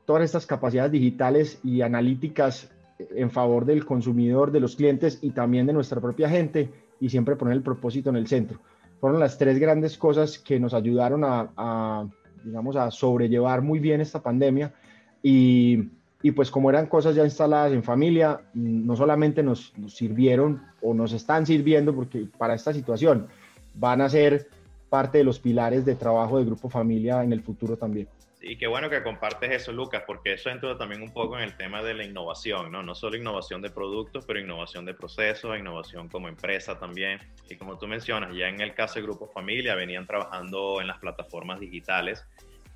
todas 0.05 0.23
estas 0.23 0.45
capacidades 0.45 0.91
digitales 0.91 1.59
y 1.63 1.81
analíticas 1.81 2.71
en 2.97 3.29
favor 3.29 3.65
del 3.65 3.85
consumidor, 3.85 4.51
de 4.51 4.59
los 4.59 4.75
clientes 4.75 5.19
y 5.21 5.31
también 5.31 5.67
de 5.67 5.73
nuestra 5.73 6.01
propia 6.01 6.29
gente 6.29 6.71
y 6.99 7.09
siempre 7.09 7.35
poner 7.35 7.55
el 7.55 7.61
propósito 7.61 8.09
en 8.09 8.15
el 8.15 8.27
centro. 8.27 8.59
Fueron 8.99 9.19
las 9.19 9.37
tres 9.37 9.59
grandes 9.59 9.97
cosas 9.97 10.39
que 10.39 10.59
nos 10.59 10.73
ayudaron 10.73 11.23
a, 11.23 12.09
digamos, 12.43 12.75
a 12.75 12.89
sobrellevar 12.89 13.61
muy 13.61 13.79
bien 13.79 14.01
esta 14.01 14.23
pandemia 14.23 14.73
y, 15.21 15.89
y 16.21 16.31
pues 16.31 16.49
como 16.49 16.69
eran 16.69 16.87
cosas 16.87 17.15
ya 17.15 17.23
instaladas 17.23 17.71
en 17.73 17.83
familia, 17.83 18.41
no 18.53 18.95
solamente 18.95 19.43
nos, 19.43 19.73
sirvieron 19.87 20.63
o 20.81 20.93
nos 20.93 21.13
están 21.13 21.45
sirviendo 21.45 21.93
porque 21.93 22.27
para 22.37 22.55
esta 22.55 22.73
situación 22.73 23.27
van 23.75 24.01
a 24.01 24.09
ser 24.09 24.47
parte 24.89 25.19
de 25.19 25.23
los 25.23 25.39
pilares 25.39 25.85
de 25.85 25.95
trabajo 25.95 26.39
de 26.39 26.45
Grupo 26.45 26.69
Familia 26.69 27.23
en 27.23 27.33
el 27.33 27.41
futuro 27.41 27.77
también. 27.77 28.07
Sí, 28.39 28.55
qué 28.55 28.67
bueno 28.67 28.89
que 28.89 29.01
compartes 29.01 29.51
eso, 29.51 29.71
Lucas, 29.71 30.03
porque 30.05 30.33
eso 30.33 30.49
entra 30.49 30.77
también 30.77 31.01
un 31.01 31.11
poco 31.11 31.37
en 31.37 31.43
el 31.43 31.57
tema 31.57 31.81
de 31.81 31.95
la 31.95 32.03
innovación, 32.03 32.71
¿no? 32.71 32.83
No 32.83 32.93
solo 32.93 33.17
innovación 33.17 33.63
de 33.63 33.71
productos, 33.71 34.25
pero 34.25 34.39
innovación 34.39 34.85
de 34.85 34.93
procesos, 34.93 35.57
innovación 35.57 36.07
como 36.07 36.27
empresa 36.27 36.77
también. 36.77 37.19
Y 37.49 37.55
como 37.55 37.79
tú 37.79 37.87
mencionas, 37.87 38.35
ya 38.35 38.47
en 38.47 38.61
el 38.61 38.75
caso 38.75 38.95
de 38.95 39.01
Grupo 39.01 39.27
Familia 39.27 39.73
venían 39.73 40.05
trabajando 40.05 40.79
en 40.81 40.87
las 40.87 40.99
plataformas 40.99 41.59
digitales 41.59 42.25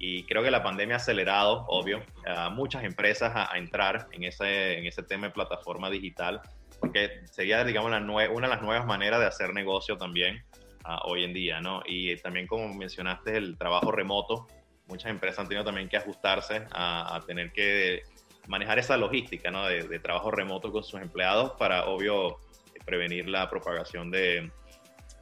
y 0.03 0.23
creo 0.23 0.41
que 0.41 0.49
la 0.49 0.63
pandemia 0.63 0.95
ha 0.95 0.97
acelerado, 0.97 1.63
obvio, 1.67 2.03
a 2.25 2.49
muchas 2.49 2.83
empresas 2.83 3.33
a, 3.35 3.55
entrar 3.55 4.07
en 4.11 4.23
ese, 4.23 4.79
en 4.79 4.87
ese 4.87 5.03
tema 5.03 5.27
de 5.27 5.33
plataforma 5.33 5.91
digital, 5.91 6.41
porque 6.79 7.21
sería, 7.25 7.63
digamos, 7.63 7.91
la 7.91 7.99
una 7.99 8.47
de 8.47 8.55
las 8.55 8.63
nuevas 8.63 8.87
maneras 8.87 9.19
de 9.19 9.27
hacer 9.27 9.53
negocio 9.53 9.97
también 9.97 10.43
uh, 10.85 11.07
hoy 11.07 11.23
en 11.23 11.33
día, 11.33 11.61
¿no? 11.61 11.83
Y 11.85 12.15
también, 12.17 12.47
como 12.47 12.73
mencionaste, 12.73 13.37
el 13.37 13.59
trabajo 13.59 13.91
remoto. 13.91 14.47
Muchas 14.87 15.11
empresas 15.11 15.37
han 15.37 15.49
tenido 15.49 15.65
también 15.65 15.87
que 15.87 15.97
ajustarse 15.97 16.65
a, 16.71 17.15
a 17.15 17.21
tener 17.21 17.51
que 17.51 18.01
manejar 18.47 18.79
esa 18.79 18.97
logística, 18.97 19.51
¿no? 19.51 19.67
De, 19.67 19.83
de, 19.83 19.99
trabajo 19.99 20.31
remoto 20.31 20.71
con 20.71 20.83
sus 20.83 20.99
empleados 20.99 21.51
para, 21.59 21.85
obvio, 21.85 22.39
prevenir 22.87 23.29
la 23.29 23.47
propagación 23.47 24.09
de, 24.09 24.51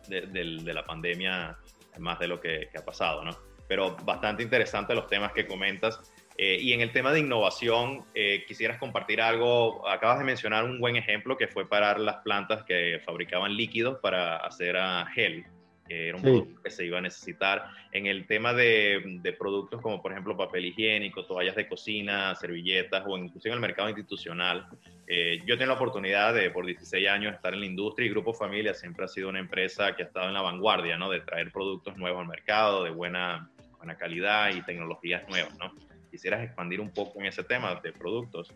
de, 0.08 0.22
de 0.22 0.74
la 0.74 0.86
pandemia 0.86 1.58
más 1.98 2.18
de 2.18 2.30
lo 2.30 2.40
que, 2.40 2.70
que 2.72 2.78
ha 2.78 2.86
pasado, 2.86 3.26
¿no? 3.26 3.49
Pero 3.70 3.96
bastante 4.04 4.42
interesante 4.42 4.96
los 4.96 5.08
temas 5.08 5.32
que 5.32 5.46
comentas. 5.46 6.02
Eh, 6.38 6.58
y 6.60 6.74
en 6.74 6.82
el 6.82 6.92
tema 6.92 7.12
de 7.12 7.20
innovación, 7.20 8.04
eh, 8.16 8.44
quisieras 8.48 8.80
compartir 8.80 9.22
algo, 9.22 9.88
acabas 9.88 10.18
de 10.20 10.26
mencionar 10.26 10.64
un 10.64 10.80
buen 10.80 10.96
ejemplo 10.96 11.38
que 11.38 11.48
fue 11.48 11.70
parar 11.70 12.00
las 12.00 12.18
plantas 12.18 12.64
que 12.64 13.00
fabricaban 13.06 13.56
líquidos 13.56 14.00
para 14.00 14.38
hacer 14.38 14.76
a 14.76 15.06
gel, 15.14 15.46
que 15.88 16.08
era 16.08 16.18
un 16.18 16.24
producto 16.24 16.62
que 16.64 16.72
se 16.72 16.86
iba 16.86 16.98
a 16.98 17.02
necesitar. 17.02 17.66
En 17.92 18.08
el 18.08 18.26
tema 18.26 18.54
de, 18.54 19.20
de, 19.22 19.34
productos 19.34 19.82
como 19.82 20.02
por 20.02 20.14
ejemplo 20.14 20.36
papel 20.36 20.66
higiénico, 20.66 21.26
toallas 21.26 21.56
de 21.56 21.68
cocina, 21.68 22.34
servilletas 22.36 23.04
o 23.06 23.18
inclusive 23.18 23.52
en 23.52 23.58
el 23.58 23.62
mercado 23.62 23.90
institucional, 23.90 24.66
eh, 25.12 25.42
yo 25.46 25.58
tengo 25.58 25.70
la 25.70 25.76
oportunidad 25.76 26.34
de 26.34 26.52
por 26.52 26.66
16 26.66 27.08
años 27.10 27.34
estar 27.34 27.54
en 27.54 27.60
la 27.60 27.66
industria 27.66 28.06
y 28.06 28.10
Grupo 28.12 28.34
Familia 28.34 28.74
siempre 28.74 29.06
ha 29.06 29.08
sido 29.08 29.28
una 29.28 29.40
empresa 29.40 29.96
que 29.96 30.04
ha 30.04 30.06
estado 30.06 30.28
en 30.28 30.36
la 30.36 30.42
vanguardia, 30.42 30.98
¿no? 30.98 31.10
De 31.10 31.20
traer 31.20 31.52
productos 31.52 31.98
nuevos 31.98 32.22
al 32.22 32.28
mercado, 32.28 32.84
de 32.84 32.92
buena 32.92 33.50
buena 33.80 33.96
calidad 33.96 34.54
y 34.54 34.62
tecnologías 34.62 35.28
nuevas, 35.28 35.58
¿no? 35.58 35.72
Quisieras 36.12 36.44
expandir 36.44 36.80
un 36.80 36.92
poco 36.92 37.20
en 37.20 37.28
ese 37.28 37.44
tema 37.44 37.80
de 37.82 37.92
productos. 37.92 38.54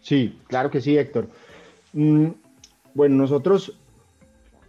Sí, 0.00 0.38
claro 0.46 0.70
que 0.70 0.80
sí, 0.80 0.96
Héctor. 0.96 1.28
Mm, 1.92 2.28
bueno, 2.94 3.16
nosotros, 3.16 3.78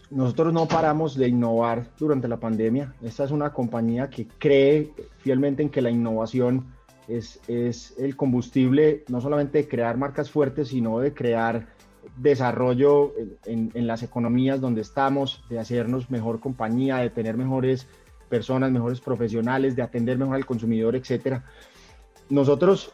nosotros 0.09 0.53
no 0.53 0.67
paramos 0.67 1.15
de 1.15 1.27
innovar 1.27 1.87
durante 1.97 2.27
la 2.27 2.37
pandemia. 2.37 2.93
Esta 3.03 3.25
es 3.25 3.31
una 3.31 3.51
compañía 3.51 4.09
que 4.09 4.27
cree 4.27 4.91
fielmente 5.19 5.61
en 5.61 5.69
que 5.69 5.81
la 5.81 5.91
innovación 5.91 6.73
es, 7.07 7.41
es 7.47 7.95
el 7.97 8.15
combustible 8.15 9.03
no 9.07 9.19
solamente 9.19 9.59
de 9.59 9.67
crear 9.67 9.97
marcas 9.97 10.29
fuertes, 10.29 10.69
sino 10.69 10.99
de 10.99 11.13
crear 11.13 11.67
desarrollo 12.17 13.13
en, 13.45 13.71
en, 13.73 13.87
las 13.87 14.03
economías 14.03 14.59
donde 14.59 14.81
estamos, 14.81 15.43
de 15.49 15.59
hacernos 15.59 16.09
mejor 16.09 16.39
compañía, 16.39 16.97
de 16.97 17.09
tener 17.09 17.37
mejores 17.37 17.87
personas, 18.31 18.71
mejores 18.71 19.01
profesionales, 19.01 19.75
de 19.75 19.83
atender 19.83 20.17
mejor 20.17 20.37
al 20.37 20.45
consumidor, 20.45 20.95
etcétera. 20.95 21.43
Nosotros 22.29 22.93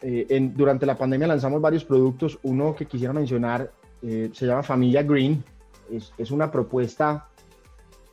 eh, 0.00 0.50
durante 0.56 0.86
la 0.86 0.96
pandemia 0.96 1.28
lanzamos 1.28 1.60
varios 1.60 1.84
productos. 1.84 2.38
Uno 2.42 2.74
que 2.74 2.86
quisiera 2.86 3.12
mencionar 3.12 3.70
eh, 4.02 4.30
se 4.32 4.46
llama 4.46 4.62
Familia 4.62 5.02
Green. 5.02 5.44
Es, 5.92 6.12
es, 6.16 6.30
una 6.30 6.50
propuesta, 6.50 7.28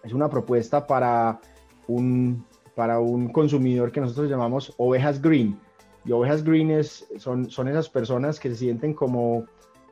es 0.04 0.12
una 0.14 0.30
propuesta 0.30 0.86
para 0.86 1.40
un, 1.88 2.46
para 2.76 3.00
un 3.00 3.32
consumidor 3.32 3.92
que 3.92 4.02
nosotros 4.02 4.30
llamamos 4.30 4.74
ovejas 4.78 5.22
green. 5.22 5.58
Y 6.04 6.12
ovejas 6.12 6.44
green 6.44 6.72
es, 6.72 7.08
son, 7.18 7.50
son 7.50 7.68
esas 7.68 7.90
personas 7.90 8.40
que 8.40 8.50
se 8.50 8.56
sienten 8.56 8.94
como 8.94 9.46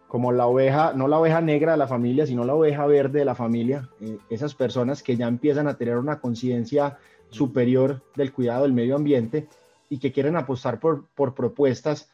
como 0.07 0.31
la 0.31 0.47
oveja, 0.47 0.93
no 0.93 1.07
la 1.07 1.19
oveja 1.19 1.41
negra 1.41 1.74
de 1.74 1.77
la 1.77 1.88
familia, 1.88 2.25
sino 2.25 2.45
la 2.45 2.55
oveja 2.55 2.85
verde 2.85 3.19
de 3.19 3.25
la 3.25 3.35
familia, 3.35 3.89
eh, 4.00 4.17
esas 4.29 4.55
personas 4.55 5.03
que 5.03 5.17
ya 5.17 5.27
empiezan 5.27 5.67
a 5.67 5.77
tener 5.77 5.97
una 5.97 6.19
conciencia 6.19 6.97
superior 7.29 8.01
del 8.15 8.31
cuidado 8.31 8.63
del 8.63 8.74
medio 8.74 8.95
ambiente 8.95 9.47
y 9.89 10.00
que 10.00 10.12
quieren 10.12 10.35
apostar 10.35 10.79
por, 10.79 11.07
por 11.15 11.33
propuestas 11.35 12.09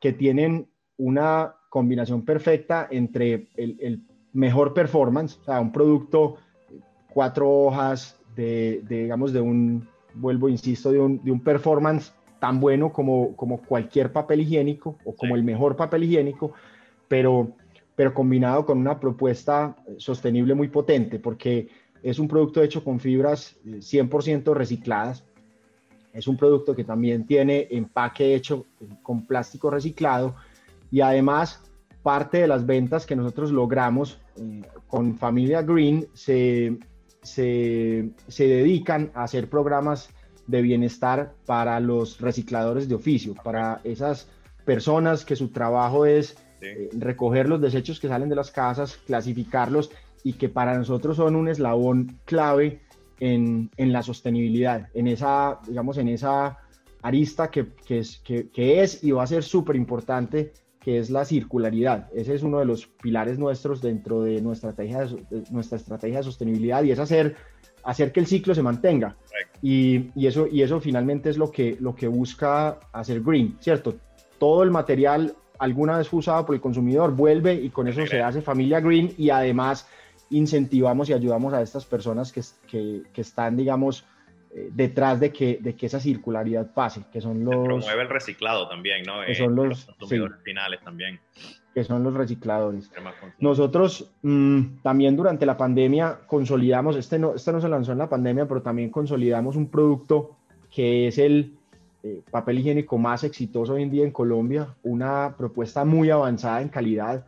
que 0.00 0.12
tienen 0.12 0.68
una 0.96 1.54
combinación 1.70 2.24
perfecta 2.24 2.86
entre 2.90 3.48
el, 3.56 3.76
el, 3.80 4.02
mejor 4.34 4.74
performance, 4.74 5.38
o 5.40 5.44
sea, 5.44 5.60
un 5.60 5.72
producto, 5.72 6.36
cuatro 7.12 7.50
hojas 7.50 8.20
de, 8.36 8.82
de, 8.86 9.02
digamos, 9.02 9.32
de 9.32 9.40
un, 9.40 9.88
vuelvo, 10.14 10.48
insisto, 10.48 10.92
de 10.92 11.00
un, 11.00 11.24
de 11.24 11.32
un 11.32 11.40
performance 11.40 12.12
tan 12.38 12.60
bueno 12.60 12.92
como, 12.92 13.34
como 13.36 13.62
cualquier 13.62 14.12
papel 14.12 14.42
higiénico 14.42 14.98
o 15.04 15.14
como 15.16 15.34
el 15.34 15.42
mejor 15.42 15.76
papel 15.76 16.04
higiénico, 16.04 16.52
pero, 17.08 17.56
pero 17.96 18.14
combinado 18.14 18.64
con 18.64 18.78
una 18.78 19.00
propuesta 19.00 19.76
sostenible 19.96 20.54
muy 20.54 20.68
potente, 20.68 21.18
porque 21.18 21.68
es 22.02 22.18
un 22.18 22.28
producto 22.28 22.62
hecho 22.62 22.84
con 22.84 23.00
fibras 23.00 23.56
100% 23.64 24.50
eh, 24.50 24.54
recicladas. 24.54 25.24
Es 26.12 26.26
un 26.26 26.36
producto 26.36 26.74
que 26.74 26.84
también 26.84 27.26
tiene 27.26 27.68
empaque 27.70 28.34
hecho 28.34 28.66
con 29.02 29.26
plástico 29.26 29.70
reciclado 29.70 30.34
y 30.90 31.00
además 31.00 31.62
parte 32.02 32.38
de 32.38 32.48
las 32.48 32.64
ventas 32.64 33.04
que 33.04 33.16
nosotros 33.16 33.50
logramos 33.50 34.18
eh, 34.36 34.62
con 34.86 35.16
Familia 35.18 35.62
Green 35.62 36.06
se, 36.14 36.78
se, 37.22 38.10
se 38.26 38.48
dedican 38.48 39.10
a 39.14 39.24
hacer 39.24 39.50
programas 39.50 40.10
de 40.46 40.62
bienestar 40.62 41.34
para 41.44 41.78
los 41.78 42.20
recicladores 42.20 42.88
de 42.88 42.94
oficio, 42.94 43.34
para 43.34 43.80
esas 43.84 44.28
personas 44.64 45.24
que 45.24 45.36
su 45.36 45.48
trabajo 45.48 46.06
es 46.06 46.36
eh, 46.60 46.88
recoger 46.92 47.48
los 47.48 47.60
desechos 47.60 48.00
que 48.00 48.08
salen 48.08 48.28
de 48.28 48.36
las 48.36 48.50
casas, 48.50 48.98
clasificarlos 49.06 49.90
y 50.24 50.34
que 50.34 50.48
para 50.48 50.76
nosotros 50.76 51.16
son 51.16 51.36
un 51.36 51.48
eslabón 51.48 52.18
clave 52.24 52.80
en, 53.20 53.70
en 53.76 53.92
la 53.92 54.02
sostenibilidad, 54.02 54.88
en 54.94 55.08
esa, 55.08 55.60
digamos, 55.66 55.98
en 55.98 56.08
esa 56.08 56.58
arista 57.02 57.50
que, 57.50 57.66
que, 57.86 57.98
es, 57.98 58.18
que, 58.18 58.48
que 58.48 58.82
es 58.82 59.02
y 59.04 59.12
va 59.12 59.22
a 59.22 59.26
ser 59.26 59.42
súper 59.42 59.76
importante 59.76 60.52
que 60.80 60.98
es 60.98 61.10
la 61.10 61.24
circularidad. 61.24 62.08
Ese 62.14 62.34
es 62.34 62.42
uno 62.42 62.60
de 62.60 62.64
los 62.64 62.86
pilares 62.86 63.38
nuestros 63.38 63.82
dentro 63.82 64.22
de 64.22 64.40
nuestra 64.40 64.70
estrategia 64.70 65.04
de, 65.04 65.44
nuestra 65.50 65.76
estrategia 65.76 66.18
de 66.18 66.22
sostenibilidad 66.22 66.82
y 66.82 66.92
es 66.92 66.98
hacer, 66.98 67.36
hacer 67.84 68.12
que 68.12 68.20
el 68.20 68.26
ciclo 68.26 68.54
se 68.54 68.62
mantenga. 68.62 69.16
Y, 69.60 70.10
y, 70.14 70.26
eso, 70.26 70.46
y 70.50 70.62
eso 70.62 70.80
finalmente 70.80 71.30
es 71.30 71.36
lo 71.36 71.50
que, 71.50 71.76
lo 71.80 71.94
que 71.94 72.08
busca 72.08 72.80
hacer 72.92 73.20
Green, 73.22 73.56
¿cierto? 73.60 73.96
Todo 74.38 74.62
el 74.62 74.70
material 74.70 75.34
alguna 75.58 75.98
vez 75.98 76.08
fue 76.08 76.20
usado 76.20 76.46
por 76.46 76.54
el 76.54 76.60
consumidor 76.60 77.14
vuelve 77.14 77.54
y 77.54 77.70
con 77.70 77.88
eso 77.88 78.06
se 78.06 78.22
hace 78.22 78.42
familia 78.42 78.80
Green 78.80 79.14
y 79.16 79.30
además 79.30 79.88
incentivamos 80.30 81.08
y 81.08 81.14
ayudamos 81.14 81.52
a 81.54 81.62
estas 81.62 81.84
personas 81.84 82.32
que, 82.32 82.42
que, 82.66 83.02
que 83.12 83.20
están, 83.20 83.56
digamos, 83.56 84.04
eh, 84.50 84.70
detrás 84.72 85.20
de 85.20 85.30
que, 85.30 85.58
de 85.60 85.74
que 85.74 85.86
esa 85.86 86.00
circularidad 86.00 86.72
pase, 86.72 87.02
que 87.12 87.20
son 87.20 87.44
los... 87.44 87.54
promueve 87.54 88.02
el 88.02 88.08
reciclado 88.08 88.66
también, 88.66 89.02
¿no? 89.02 89.24
Que 89.26 89.34
son 89.34 89.54
los, 89.54 89.84
consumidores 89.98 90.42
finales 90.42 90.80
también. 90.82 91.20
Que 91.74 91.84
son 91.84 92.02
los 92.02 92.14
recicladores. 92.14 92.90
Nosotros 93.40 94.10
mm, 94.22 94.80
también 94.82 95.16
durante 95.16 95.44
la 95.44 95.56
pandemia 95.56 96.20
consolidamos, 96.26 96.96
este 96.96 97.18
no, 97.18 97.34
este 97.34 97.52
no 97.52 97.60
se 97.60 97.68
lanzó 97.68 97.92
en 97.92 97.98
la 97.98 98.08
pandemia, 98.08 98.48
pero 98.48 98.62
también 98.62 98.90
consolidamos 98.90 99.54
un 99.54 99.68
producto 99.68 100.36
que 100.70 101.08
es 101.08 101.18
el 101.18 101.57
eh, 102.02 102.22
papel 102.30 102.60
higiénico 102.60 102.96
más 102.98 103.24
exitoso 103.24 103.74
hoy 103.74 103.82
en 103.82 103.90
día 103.90 104.04
en 104.04 104.12
Colombia, 104.12 104.74
una 104.82 105.34
propuesta 105.36 105.84
muy 105.84 106.10
avanzada 106.10 106.62
en 106.62 106.68
calidad, 106.68 107.26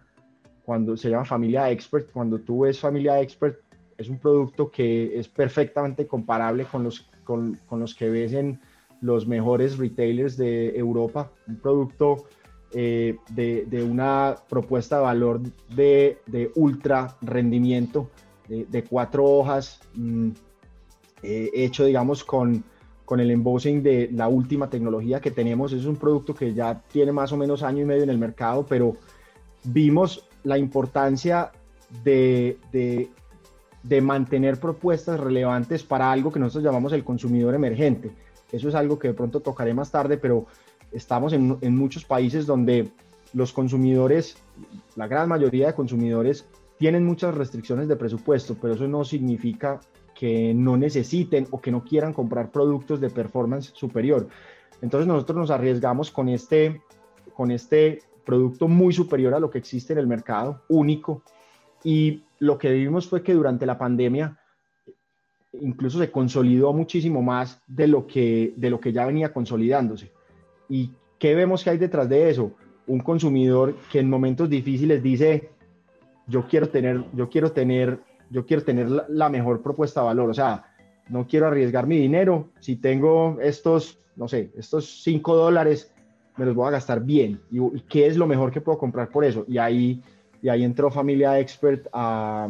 cuando 0.65 0.97
se 0.97 1.11
llama 1.11 1.25
Familia 1.25 1.71
Expert, 1.71 2.11
cuando 2.13 2.39
tú 2.39 2.61
ves 2.61 2.79
Familia 2.79 3.21
Expert, 3.21 3.59
es 3.99 4.09
un 4.09 4.19
producto 4.19 4.71
que 4.71 5.19
es 5.19 5.29
perfectamente 5.29 6.07
comparable 6.07 6.65
con 6.65 6.85
los 6.85 7.11
con, 7.25 7.59
los 7.71 7.95
que 7.95 8.11
ves 8.11 8.33
en 8.33 8.61
los 9.01 9.27
mejores 9.27 9.79
retailers 9.79 10.37
de 10.37 10.77
Europa, 10.77 11.31
un 11.47 11.57
producto 11.57 12.27
eh, 12.73 13.17
de, 13.31 13.83
una 13.83 14.37
propuesta 14.49 14.97
de 14.97 15.03
valor 15.03 15.41
de, 15.75 16.51
ultra 16.57 17.17
rendimiento, 17.21 18.11
de, 18.49 18.85
cuatro 18.85 19.25
hojas, 19.25 19.81
mm, 19.95 20.31
eh, 21.23 21.51
hecho, 21.55 21.85
digamos, 21.85 22.25
con, 22.25 22.65
con 23.11 23.19
el 23.19 23.33
embossing 23.33 23.83
de 23.83 24.09
la 24.13 24.29
última 24.29 24.71
tecnología 24.71 25.21
que 25.21 25.33
tenemos. 25.33 25.73
Es 25.73 25.85
un 25.85 25.97
producto 25.97 26.33
que 26.33 26.55
ya 26.55 26.81
tiene 26.93 27.11
más 27.11 27.33
o 27.33 27.37
menos 27.37 27.65
año 27.65 27.83
y 27.83 27.85
medio 27.85 28.05
en 28.05 28.11
el 28.11 28.19
mercado, 28.19 28.65
pero 28.65 28.95
vimos 29.65 30.29
la 30.45 30.57
importancia 30.57 31.51
de, 32.05 32.57
de 33.83 34.01
mantener 34.01 34.61
propuestas 34.61 35.19
relevantes 35.19 35.83
para 35.83 36.13
algo 36.13 36.31
que 36.31 36.39
nosotros 36.39 36.63
llamamos 36.63 36.93
el 36.93 37.03
consumidor 37.03 37.53
emergente. 37.53 38.13
Eso 38.53 38.69
es 38.69 38.77
algo 38.77 38.97
que 38.97 39.09
de 39.09 39.15
pronto 39.15 39.41
tocaré 39.41 39.75
más 39.75 39.91
tarde, 39.91 40.17
pero 40.17 40.47
estamos 40.93 41.33
en, 41.33 41.77
muchos 41.77 42.05
países 42.05 42.47
donde 42.47 42.93
los 43.33 43.53
consumidores, 43.53 44.37
la 44.95 45.09
gran 45.09 45.29
mayoría 45.29 45.67
de 45.67 45.75
consumidores, 45.75 46.47
tienen 46.79 47.05
muchas 47.05 47.35
restricciones 47.35 47.89
de 47.89 47.97
presupuesto, 47.97 48.57
pero 48.63 48.75
eso 48.75 48.87
no 48.87 49.05
significa 49.05 49.81
que 50.21 50.53
no 50.53 50.77
necesiten 50.77 51.47
o 51.51 51.63
que 51.63 51.71
no 51.71 51.83
quieran 51.83 52.13
comprar 52.13 52.51
productos 52.51 53.01
de 53.01 53.09
performance 53.09 53.73
superior. 53.75 54.29
Entonces 54.83 55.09
nosotros 55.09 55.39
nos 55.39 55.51
arriesgamos 55.51 56.11
con 56.11 56.29
este, 56.29 56.83
con 57.33 57.51
este 57.51 58.03
producto 58.27 58.69
muy 58.69 58.93
superior 58.93 59.33
a 59.33 59.41
lo 59.41 59.49
que 59.49 59.57
existe 59.57 59.95
en 59.95 59.99
el 59.99 60.07
mercado, 60.07 60.61
único, 60.69 61.23
y 61.83 62.23
lo 62.39 62.59
que 62.59 62.71
vimos 62.71 63.09
fue 63.09 63.23
que 63.23 63.33
durante 63.33 63.65
la 63.65 63.79
pandemia 63.79 64.39
incluso 65.55 65.99
se 65.99 66.11
consolidó 66.11 66.75
muchísimo 66.75 67.23
más 67.23 67.63
de 67.67 67.87
lo 67.87 68.07
que, 68.07 68.53
de 68.59 68.69
lo 68.69 68.79
que 68.79 68.93
ya 68.93 69.07
venía 69.07 69.33
consolidándose. 69.33 70.13
¿Y 70.69 70.91
qué 71.19 71.35
vemos 71.35 71.65
que 71.65 71.71
hay 71.71 71.79
detrás 71.79 72.11
de 72.11 72.29
eso? 72.29 72.53
Un 72.87 73.01
consumidor 73.01 73.75
que 73.91 74.01
en 74.01 74.11
momentos 74.11 74.51
difíciles 74.51 75.03
dice, 75.03 75.49
yo 76.27 76.47
quiero 76.47 76.69
tener, 76.69 77.07
yo 77.15 77.31
quiero 77.31 77.53
tener, 77.53 78.01
yo 78.31 78.47
quiero 78.47 78.63
tener 78.63 78.89
la, 78.89 79.29
mejor 79.29 79.63
propuesta 79.63 80.01
de 80.01 80.07
valor, 80.07 80.31
o 80.31 80.35
sea, 80.35 80.65
no 81.09 81.27
quiero 81.27 81.47
arriesgar 81.47 81.87
mi 81.87 81.99
dinero, 81.99 82.51
si 82.61 82.77
tengo 82.77 83.39
estos, 83.41 83.99
no 84.17 84.29
sé, 84.29 84.51
estos 84.57 85.03
5 85.03 85.37
dólares, 85.37 85.93
me 86.37 86.47
los 86.47 86.55
voy 86.55 86.69
a 86.69 86.71
gastar 86.71 87.03
bien. 87.03 87.41
¿Y, 87.51 87.59
¿Y 87.59 87.85
qué 87.89 88.07
es 88.07 88.17
lo 88.17 88.27
mejor 88.27 88.51
que 88.51 88.61
puedo 88.61 88.79
comprar 88.79 89.09
por 89.09 89.25
eso? 89.25 89.45
Y 89.49 89.59
ahí 89.59 90.01
y 90.43 90.49
ahí 90.49 90.65
entró 90.65 90.91
Familia 90.91 91.39
Expert 91.39 91.87
a, 91.93 92.49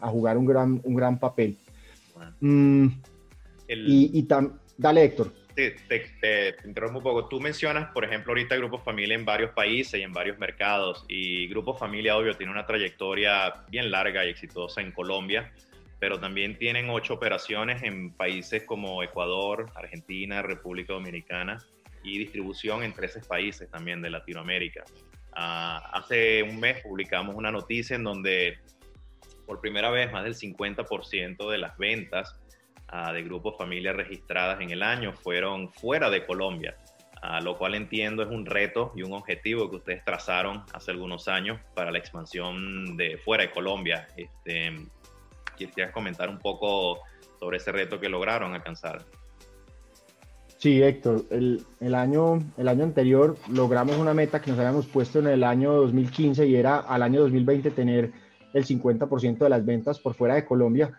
a 0.00 0.08
jugar 0.08 0.36
un 0.36 0.46
gran, 0.46 0.80
un 0.84 0.94
gran 0.94 1.18
papel. 1.18 1.56
Mm, 2.40 2.86
y, 3.68 4.18
y 4.18 4.28
dale, 4.76 5.04
Héctor. 5.04 5.32
Te, 5.58 5.74
te, 6.20 6.54
interrumpo 6.64 6.98
un 6.98 7.02
poco. 7.02 7.26
Tú 7.26 7.40
mencionas, 7.40 7.90
por 7.90 8.04
ejemplo, 8.04 8.30
ahorita 8.30 8.54
Grupo 8.54 8.78
Familia 8.78 9.16
en 9.16 9.24
varios 9.24 9.50
países 9.50 9.98
y 9.98 10.04
en 10.04 10.12
varios 10.12 10.38
mercados. 10.38 11.04
Y 11.08 11.48
Grupo 11.48 11.74
Familia, 11.74 12.16
obvio, 12.16 12.36
tiene 12.36 12.52
una 12.52 12.64
trayectoria 12.64 13.64
bien 13.68 13.90
larga 13.90 14.24
y 14.24 14.28
exitosa 14.28 14.82
en 14.82 14.92
Colombia, 14.92 15.52
pero 15.98 16.20
también 16.20 16.56
tienen 16.58 16.88
ocho 16.90 17.14
operaciones 17.14 17.82
en 17.82 18.12
países 18.12 18.62
como 18.62 19.02
Ecuador, 19.02 19.68
Argentina, 19.74 20.42
República 20.42 20.92
Dominicana 20.92 21.58
y 22.04 22.18
distribución 22.18 22.84
en 22.84 22.92
13 22.92 23.22
países 23.22 23.68
también 23.68 24.00
de 24.00 24.10
Latinoamérica. 24.10 24.84
Ah, 25.32 25.90
hace 25.92 26.44
un 26.44 26.60
mes 26.60 26.84
publicamos 26.84 27.34
una 27.34 27.50
noticia 27.50 27.96
en 27.96 28.04
donde 28.04 28.58
por 29.44 29.60
primera 29.60 29.90
vez 29.90 30.12
más 30.12 30.22
del 30.22 30.36
50% 30.36 31.50
de 31.50 31.58
las 31.58 31.76
ventas 31.78 32.38
uh, 32.92 33.12
de 33.12 33.22
grupos 33.22 33.56
familias 33.56 33.96
registradas 33.96 34.60
en 34.60 34.70
el 34.70 34.82
año 34.82 35.12
fueron 35.12 35.70
fuera 35.72 36.10
de 36.10 36.24
Colombia, 36.26 36.76
uh, 37.22 37.42
lo 37.42 37.56
cual 37.58 37.74
entiendo 37.74 38.22
es 38.22 38.28
un 38.28 38.46
reto 38.46 38.92
y 38.96 39.02
un 39.02 39.12
objetivo 39.12 39.70
que 39.70 39.76
ustedes 39.76 40.04
trazaron 40.04 40.64
hace 40.72 40.90
algunos 40.90 41.28
años 41.28 41.60
para 41.74 41.90
la 41.90 41.98
expansión 41.98 42.96
de 42.96 43.18
fuera 43.18 43.44
de 43.44 43.50
Colombia. 43.50 44.06
Este, 44.16 44.72
comentar 45.92 46.28
un 46.28 46.38
poco 46.38 47.00
sobre 47.38 47.56
ese 47.56 47.72
reto 47.72 47.98
que 47.98 48.08
lograron 48.08 48.54
alcanzar. 48.54 49.04
Sí, 50.58 50.82
Héctor, 50.82 51.24
el, 51.30 51.64
el, 51.80 51.94
año, 51.94 52.40
el 52.56 52.66
año 52.66 52.82
anterior 52.82 53.36
logramos 53.48 53.96
una 53.96 54.12
meta 54.12 54.40
que 54.40 54.50
nos 54.50 54.58
habíamos 54.58 54.86
puesto 54.86 55.20
en 55.20 55.28
el 55.28 55.44
año 55.44 55.72
2015 55.72 56.46
y 56.48 56.56
era 56.56 56.78
al 56.78 57.02
año 57.02 57.20
2020 57.20 57.70
tener 57.70 58.12
el 58.52 58.66
50% 58.66 59.38
de 59.38 59.48
las 59.48 59.64
ventas 59.64 60.00
por 60.00 60.14
fuera 60.14 60.34
de 60.34 60.44
Colombia. 60.44 60.92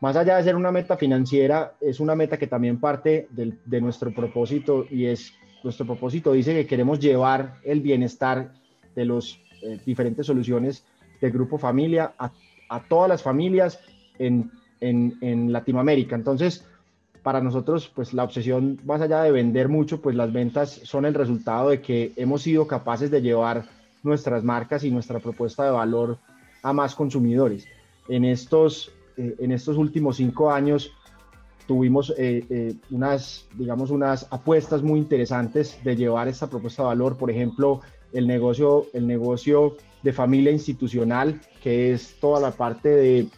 Más 0.00 0.16
allá 0.16 0.36
de 0.36 0.44
ser 0.44 0.56
una 0.56 0.70
meta 0.70 0.96
financiera, 0.96 1.74
es 1.80 2.00
una 2.00 2.14
meta 2.14 2.36
que 2.36 2.46
también 2.46 2.78
parte 2.78 3.26
del, 3.30 3.58
de 3.64 3.80
nuestro 3.80 4.12
propósito 4.12 4.86
y 4.90 5.06
es, 5.06 5.32
nuestro 5.62 5.86
propósito 5.86 6.32
dice 6.32 6.52
que 6.52 6.66
queremos 6.66 7.00
llevar 7.00 7.58
el 7.64 7.80
bienestar 7.80 8.52
de 8.94 9.04
las 9.06 9.38
eh, 9.62 9.80
diferentes 9.86 10.26
soluciones 10.26 10.84
del 11.20 11.30
Grupo 11.30 11.58
Familia 11.58 12.12
a, 12.18 12.32
a 12.68 12.82
todas 12.88 13.08
las 13.08 13.22
familias 13.22 13.80
en, 14.18 14.50
en, 14.80 15.16
en 15.20 15.52
Latinoamérica. 15.52 16.16
Entonces, 16.16 16.66
para 17.22 17.40
nosotros, 17.40 17.90
pues 17.94 18.12
la 18.12 18.24
obsesión, 18.24 18.78
más 18.84 19.00
allá 19.00 19.22
de 19.22 19.32
vender 19.32 19.70
mucho, 19.70 20.02
pues 20.02 20.14
las 20.14 20.30
ventas 20.30 20.70
son 20.84 21.06
el 21.06 21.14
resultado 21.14 21.70
de 21.70 21.80
que 21.80 22.12
hemos 22.16 22.42
sido 22.42 22.66
capaces 22.66 23.10
de 23.10 23.22
llevar 23.22 23.64
nuestras 24.02 24.44
marcas 24.44 24.84
y 24.84 24.90
nuestra 24.90 25.18
propuesta 25.20 25.64
de 25.64 25.70
valor 25.70 26.18
a 26.62 26.74
más 26.74 26.94
consumidores. 26.94 27.66
En 28.08 28.26
estos, 28.26 28.92
eh, 29.16 29.34
en 29.38 29.52
estos 29.52 29.76
últimos 29.76 30.16
cinco 30.16 30.50
años 30.50 30.92
tuvimos 31.66 32.12
eh, 32.18 32.44
eh, 32.50 32.74
unas, 32.90 33.46
digamos, 33.54 33.90
unas 33.90 34.26
apuestas 34.30 34.82
muy 34.82 34.98
interesantes 34.98 35.78
de 35.82 35.96
llevar 35.96 36.28
esta 36.28 36.48
propuesta 36.48 36.82
de 36.82 36.88
valor. 36.88 37.16
Por 37.16 37.30
ejemplo, 37.30 37.80
el 38.12 38.26
negocio, 38.26 38.86
el 38.92 39.06
negocio 39.06 39.76
de 40.02 40.12
familia 40.12 40.52
institucional, 40.52 41.40
que 41.62 41.92
es 41.92 42.16
toda 42.20 42.40
la 42.40 42.50
parte 42.50 42.90
de, 42.90 43.28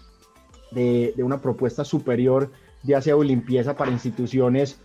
de, 0.72 1.14
de 1.16 1.22
una 1.22 1.40
propuesta 1.40 1.84
superior 1.84 2.50
de 2.82 2.96
aseo 2.96 3.22
y 3.22 3.28
limpieza 3.28 3.76
para 3.76 3.90
instituciones 3.90 4.80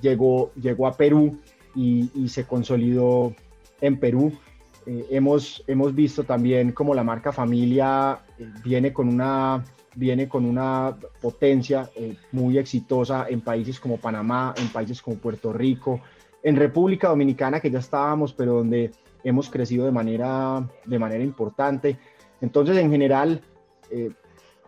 llegó, 0.00 0.52
llegó 0.54 0.86
a 0.86 0.96
Perú 0.96 1.38
y, 1.74 2.28
se 2.28 2.44
consolidó 2.44 3.34
en 3.80 3.98
Perú. 3.98 4.32
Eh, 4.86 5.06
hemos, 5.10 5.62
hemos 5.66 5.94
visto 5.94 6.24
también 6.24 6.72
como 6.72 6.94
la 6.94 7.04
marca 7.04 7.32
familia 7.32 8.20
eh, 8.38 8.48
viene, 8.64 8.92
con 8.92 9.08
una, 9.08 9.64
viene 9.96 10.28
con 10.28 10.44
una 10.44 10.96
potencia 11.20 11.90
eh, 11.96 12.16
muy 12.32 12.58
exitosa 12.58 13.26
en 13.28 13.40
países 13.40 13.80
como 13.80 13.96
Panamá, 13.96 14.54
en 14.56 14.68
países 14.68 15.02
como 15.02 15.16
Puerto 15.16 15.52
Rico, 15.52 16.00
en 16.42 16.54
República 16.54 17.08
Dominicana, 17.08 17.58
que 17.58 17.70
ya 17.70 17.80
estábamos, 17.80 18.32
pero 18.32 18.54
donde 18.54 18.92
hemos 19.24 19.50
crecido 19.50 19.84
de 19.84 19.92
manera, 19.92 20.64
de 20.84 20.98
manera 20.98 21.24
importante. 21.24 21.98
Entonces, 22.40 22.76
en 22.76 22.90
general, 22.90 23.42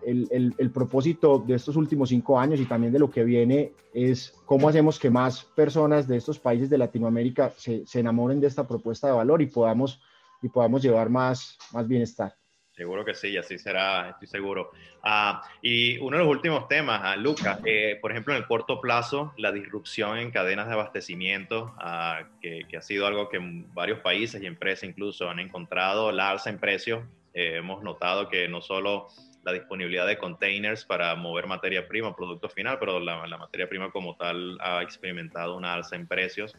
el, 0.05 0.55
el, 0.59 0.71
propósito 0.71 1.39
de 1.47 1.55
estos 1.55 1.77
últimos 1.77 2.09
cinco 2.09 2.39
años 2.39 2.61
y 2.61 2.67
también 2.67 2.93
de 2.93 2.99
lo 2.99 3.11
que 3.11 3.25
viene 3.25 3.73
es 3.93 4.35
cómo 4.45 4.69
hacemos 4.69 4.99
que 4.99 5.11
más 5.11 5.45
personas 5.45 6.07
de 6.07 6.17
estos 6.17 6.39
países 6.39 6.71
de 6.71 6.79
Latinoamérica 6.79 7.53
se, 7.57 7.87
se 7.87 8.01
enamoren 8.01 8.41
de 8.41 8.47
esta 8.47 8.67
propuesta 8.67 9.07
de 9.09 9.15
valor 9.15 9.43
y 9.43 9.47
podamos, 9.47 10.01
y 10.43 10.49
podamos 10.49 10.83
llevar 10.83 11.11
más, 11.11 11.59
más 11.73 11.87
bienestar. 11.87 12.35
Seguro 12.79 13.05
que 13.05 13.13
sí, 13.13 13.37
así 13.37 13.59
será, 13.59 14.11
estoy 14.11 14.29
seguro. 14.29 14.71
Ah, 15.03 15.43
y 15.61 15.99
uno 15.99 16.17
de 16.17 16.23
los 16.23 16.31
últimos 16.31 16.69
temas, 16.69 17.01
ah, 17.03 17.17
Lucas, 17.17 17.59
eh, 17.65 17.99
por 18.01 18.13
ejemplo, 18.13 18.33
en 18.33 18.41
el 18.41 18.47
corto 18.47 18.81
plazo, 18.81 19.35
la 19.37 19.51
disrupción 19.51 20.17
en 20.17 20.31
cadenas 20.31 20.69
de 20.69 20.75
abastecimiento, 20.75 21.75
ah, 21.79 22.23
que, 22.41 22.67
que, 22.69 22.77
ha 22.77 22.81
sido 22.81 23.09
algo 23.09 23.29
que 23.31 23.41
varios 23.75 23.99
países 23.99 24.41
y 24.41 24.47
empresas 24.47 24.89
incluso 24.89 25.29
han 25.29 25.41
encontrado, 25.41 26.13
la 26.13 26.31
alza 26.31 26.51
en 26.51 26.61
precios. 26.61 27.03
Eh, 27.35 27.57
hemos 27.57 27.83
notado 27.83 28.29
que 28.29 28.47
no 28.47 28.63
solo 28.63 29.09
la 29.43 29.53
disponibilidad 29.53 30.07
de 30.07 30.17
containers 30.17 30.85
para 30.85 31.17
mover 31.17 31.49
materia 31.49 31.89
prima, 31.89 32.15
producto 32.15 32.49
final, 32.49 32.79
pero 32.79 33.01
la, 33.01 33.27
la 33.27 33.39
materia 33.39 33.69
prima 33.69 33.91
como 33.91 34.15
tal 34.15 34.57
ha 34.61 34.85
experimentado 34.85 35.57
una 35.57 35.75
alza 35.75 35.97
en 35.97 36.07
precios. 36.07 36.57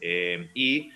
Eh, 0.00 0.48
y 0.54 0.90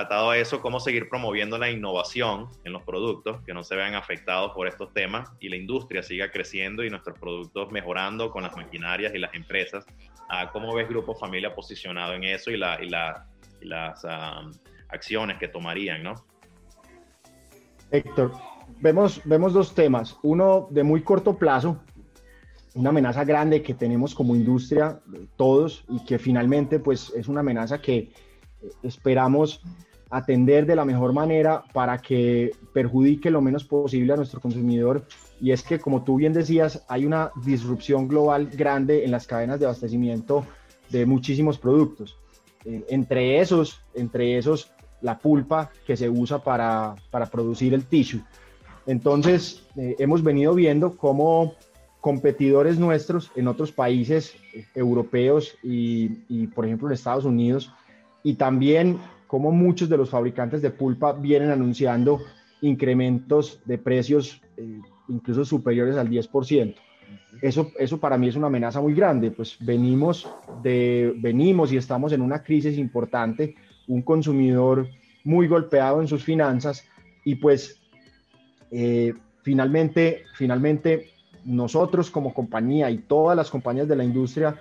atado 0.00 0.30
a 0.30 0.38
eso, 0.38 0.60
cómo 0.60 0.80
seguir 0.80 1.08
promoviendo 1.08 1.58
la 1.58 1.70
innovación 1.70 2.48
en 2.64 2.72
los 2.72 2.82
productos, 2.82 3.42
que 3.44 3.54
no 3.54 3.62
se 3.62 3.76
vean 3.76 3.94
afectados 3.94 4.52
por 4.52 4.68
estos 4.68 4.92
temas 4.92 5.30
y 5.40 5.48
la 5.48 5.56
industria 5.56 6.02
siga 6.02 6.30
creciendo 6.30 6.84
y 6.84 6.90
nuestros 6.90 7.18
productos 7.18 7.70
mejorando 7.72 8.30
con 8.30 8.42
las 8.42 8.56
maquinarias 8.56 9.14
y 9.14 9.18
las 9.18 9.34
empresas. 9.34 9.86
Ah, 10.28 10.50
¿Cómo 10.52 10.74
ves 10.74 10.88
Grupo 10.88 11.14
Familia 11.14 11.54
posicionado 11.54 12.14
en 12.14 12.24
eso 12.24 12.50
y, 12.50 12.56
la, 12.56 12.82
y, 12.82 12.88
la, 12.88 13.26
las 13.60 14.04
acciones 14.88 15.38
que 15.38 15.48
tomarían, 15.48 16.02
no? 16.02 16.14
Héctor, 17.90 18.32
vemos, 18.80 19.20
vemos 19.24 19.52
dos 19.52 19.74
temas. 19.74 20.16
Uno 20.22 20.68
de 20.70 20.82
muy 20.82 21.02
corto 21.02 21.36
plazo, 21.36 21.80
una 22.74 22.90
amenaza 22.90 23.24
grande 23.24 23.62
que 23.62 23.74
tenemos 23.74 24.14
como 24.14 24.36
industria 24.36 25.00
todos 25.36 25.84
y 25.88 26.04
que 26.04 26.18
finalmente 26.18 26.78
pues 26.78 27.10
es 27.16 27.28
una 27.28 27.40
amenaza 27.40 27.80
que 27.80 28.12
esperamos 28.82 29.62
atender 30.10 30.66
de 30.66 30.76
la 30.76 30.84
mejor 30.84 31.12
manera 31.12 31.64
para 31.72 31.98
que 31.98 32.52
perjudique 32.72 33.30
lo 33.30 33.40
menos 33.40 33.64
posible 33.64 34.12
a 34.12 34.16
nuestro 34.16 34.40
consumidor. 34.40 35.04
Y 35.40 35.50
es 35.50 35.62
que, 35.62 35.78
como 35.78 36.04
tú 36.04 36.16
bien 36.16 36.32
decías, 36.32 36.84
hay 36.88 37.04
una 37.04 37.30
disrupción 37.44 38.08
global 38.08 38.46
grande 38.46 39.04
en 39.04 39.10
las 39.10 39.26
cadenas 39.26 39.58
de 39.58 39.66
abastecimiento 39.66 40.46
de 40.90 41.04
muchísimos 41.06 41.58
productos. 41.58 42.16
Eh, 42.64 42.84
entre 42.88 43.40
esos, 43.40 43.80
entre 43.94 44.38
esos, 44.38 44.70
la 45.00 45.18
pulpa 45.18 45.70
que 45.86 45.96
se 45.96 46.08
usa 46.08 46.42
para, 46.42 46.94
para 47.10 47.26
producir 47.26 47.74
el 47.74 47.84
tissue. 47.84 48.22
Entonces, 48.86 49.66
eh, 49.76 49.96
hemos 49.98 50.22
venido 50.22 50.54
viendo 50.54 50.96
cómo 50.96 51.54
competidores 52.00 52.78
nuestros 52.78 53.32
en 53.34 53.48
otros 53.48 53.72
países 53.72 54.34
eh, 54.54 54.64
europeos 54.74 55.56
y, 55.62 56.22
y, 56.28 56.46
por 56.46 56.64
ejemplo, 56.64 56.88
en 56.88 56.94
Estados 56.94 57.24
Unidos, 57.24 57.72
y 58.26 58.34
también 58.34 58.98
como 59.28 59.52
muchos 59.52 59.88
de 59.88 59.96
los 59.96 60.10
fabricantes 60.10 60.60
de 60.60 60.70
pulpa 60.70 61.12
vienen 61.12 61.50
anunciando 61.52 62.22
incrementos 62.60 63.60
de 63.64 63.78
precios 63.78 64.42
eh, 64.56 64.80
incluso 65.06 65.44
superiores 65.44 65.96
al 65.96 66.10
10%. 66.10 66.74
Eso, 67.40 67.70
eso 67.78 68.00
para 68.00 68.18
mí 68.18 68.26
es 68.26 68.34
una 68.34 68.48
amenaza 68.48 68.80
muy 68.80 68.94
grande, 68.94 69.30
pues 69.30 69.56
venimos, 69.60 70.28
de, 70.60 71.14
venimos 71.18 71.72
y 71.72 71.76
estamos 71.76 72.12
en 72.12 72.20
una 72.20 72.42
crisis 72.42 72.76
importante, 72.78 73.54
un 73.86 74.02
consumidor 74.02 74.88
muy 75.22 75.46
golpeado 75.46 76.00
en 76.00 76.08
sus 76.08 76.24
finanzas 76.24 76.84
y 77.24 77.36
pues 77.36 77.80
eh, 78.72 79.14
finalmente, 79.44 80.24
finalmente 80.34 81.10
nosotros 81.44 82.10
como 82.10 82.34
compañía 82.34 82.90
y 82.90 82.98
todas 82.98 83.36
las 83.36 83.52
compañías 83.52 83.86
de 83.86 83.94
la 83.94 84.02
industria 84.02 84.58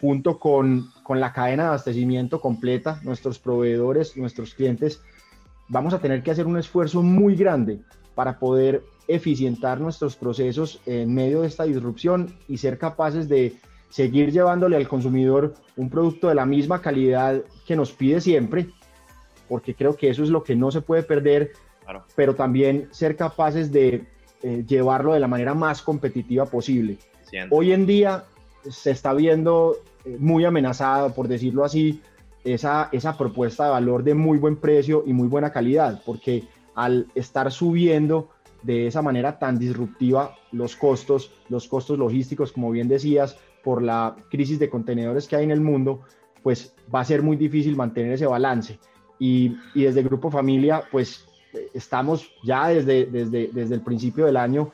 junto 0.00 0.38
con, 0.38 0.90
con, 1.02 1.20
la 1.20 1.32
cadena 1.32 1.64
de 1.64 1.68
abastecimiento 1.68 2.40
completa, 2.40 3.00
nuestros 3.02 3.38
proveedores, 3.38 4.16
nuestros 4.16 4.54
clientes, 4.54 5.02
vamos 5.68 5.94
a 5.94 5.98
tener 5.98 6.22
que 6.22 6.30
hacer 6.30 6.46
un 6.46 6.58
esfuerzo 6.58 7.02
muy 7.02 7.34
grande 7.34 7.80
para 8.14 8.38
poder 8.38 8.82
eficientar 9.08 9.80
nuestros 9.80 10.16
procesos 10.16 10.80
en 10.86 11.14
medio 11.14 11.42
de 11.42 11.48
esta 11.48 11.64
disrupción 11.64 12.34
y 12.48 12.58
ser 12.58 12.78
capaces 12.78 13.28
de 13.28 13.54
seguir 13.88 14.32
llevándole 14.32 14.76
al 14.76 14.88
consumidor 14.88 15.54
un 15.76 15.88
producto 15.90 16.28
de 16.28 16.34
la 16.34 16.44
misma 16.44 16.80
calidad 16.80 17.42
que 17.66 17.76
nos 17.76 17.92
pide 17.92 18.20
siempre, 18.20 18.68
porque 19.48 19.74
creo 19.74 19.96
que 19.96 20.08
eso 20.08 20.22
es 20.22 20.30
lo 20.30 20.42
que 20.42 20.56
no 20.56 20.70
se 20.70 20.80
puede 20.80 21.02
perder, 21.02 21.52
pero 22.16 22.34
también 22.34 22.88
ser 22.90 23.16
capaces 23.16 23.70
de 23.70 24.06
eh, 24.42 24.64
llevarlo 24.66 25.12
de 25.12 25.20
la 25.20 25.28
manera 25.28 25.54
más 25.54 25.82
competitiva 25.82 26.46
posible. 26.46 26.98
Hoy 27.50 27.72
en 27.72 27.86
día 27.86 28.24
se 28.70 28.90
está 28.90 29.12
viendo 29.12 29.76
eh, 30.04 30.16
muy 30.18 30.44
amenazada, 30.44 31.14
por 31.14 31.28
decirlo 31.28 31.64
así, 31.64 32.00
esa, 32.44 32.88
esa 32.92 33.16
propuesta 33.16 33.64
de 33.64 33.70
valor 33.70 34.04
de 34.04 34.14
muy 34.14 34.38
buen 34.38 34.56
precio 34.56 35.02
y 35.06 35.12
muy 35.12 35.28
buena 35.28 35.50
calidad, 35.50 36.02
porque 36.04 36.44
al 36.74 37.06
estar 37.14 37.50
subiendo 37.50 38.30
de 38.62 38.86
esa 38.86 39.02
manera 39.02 39.38
tan 39.38 39.58
disruptiva 39.58 40.34
los 40.52 40.76
costos, 40.76 41.30
los 41.48 41.68
costos 41.68 41.98
logísticos, 41.98 42.52
como 42.52 42.70
bien 42.70 42.88
decías, 42.88 43.36
por 43.62 43.82
la 43.82 44.16
crisis 44.30 44.58
de 44.58 44.70
contenedores 44.70 45.26
que 45.26 45.36
hay 45.36 45.44
en 45.44 45.50
el 45.50 45.60
mundo, 45.60 46.02
pues 46.42 46.74
va 46.94 47.00
a 47.00 47.04
ser 47.04 47.22
muy 47.22 47.36
difícil 47.36 47.76
mantener 47.76 48.12
ese 48.12 48.26
balance. 48.26 48.78
Y, 49.18 49.56
y 49.74 49.84
desde 49.84 50.02
Grupo 50.02 50.30
Familia, 50.30 50.82
pues 50.90 51.26
estamos 51.74 52.30
ya 52.44 52.68
desde, 52.68 53.06
desde, 53.06 53.48
desde 53.52 53.74
el 53.74 53.80
principio 53.80 54.26
del 54.26 54.36
año 54.36 54.72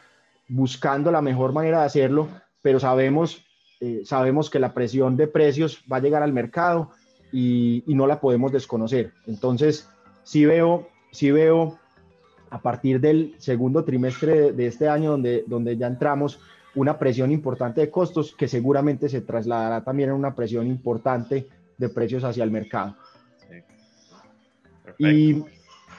buscando 0.49 1.11
la 1.11 1.23
mejor 1.23 1.53
manera 1.53 1.81
de 1.81 1.87
hacerlo, 1.87 2.29
pero 2.61 2.79
sabemos 2.79 3.45
eh, 3.85 4.03
sabemos 4.05 4.49
que 4.49 4.61
la 4.61 4.75
presión 4.75 5.17
de 5.17 5.27
precios 5.27 5.83
va 5.93 5.97
a 5.97 6.01
llegar 6.01 6.23
al 6.23 6.33
mercado 6.33 6.91
y, 7.33 7.83
no 7.89 8.07
la 8.07 8.21
podemos 8.21 8.53
desconocer. 8.53 9.13
Entonces, 9.27 9.89
sí 10.23 10.45
veo, 10.45 10.87
sí 11.11 11.33
veo 11.33 11.81
a 12.51 12.63
partir 12.63 13.01
del 13.01 13.35
segundo 13.39 13.83
trimestre 13.83 14.53
de, 14.53 14.67
este 14.69 14.89
año, 14.89 15.11
donde, 15.11 15.43
donde 15.49 15.77
ya 15.77 15.89
entramos, 15.89 16.39
una 16.77 16.97
presión 16.97 17.33
importante 17.33 17.81
de 17.81 17.91
costos 17.91 18.37
que 18.37 18.47
seguramente 18.47 19.09
se 19.09 19.21
trasladará 19.21 19.83
también 19.83 20.11
a 20.11 20.15
una 20.15 20.37
presión 20.37 20.69
importante 20.69 21.49
de 21.77 21.89
precios 21.89 22.23
hacia 22.23 22.45
el 22.45 22.53
mercado. 22.53 22.95
Y, 24.97 25.43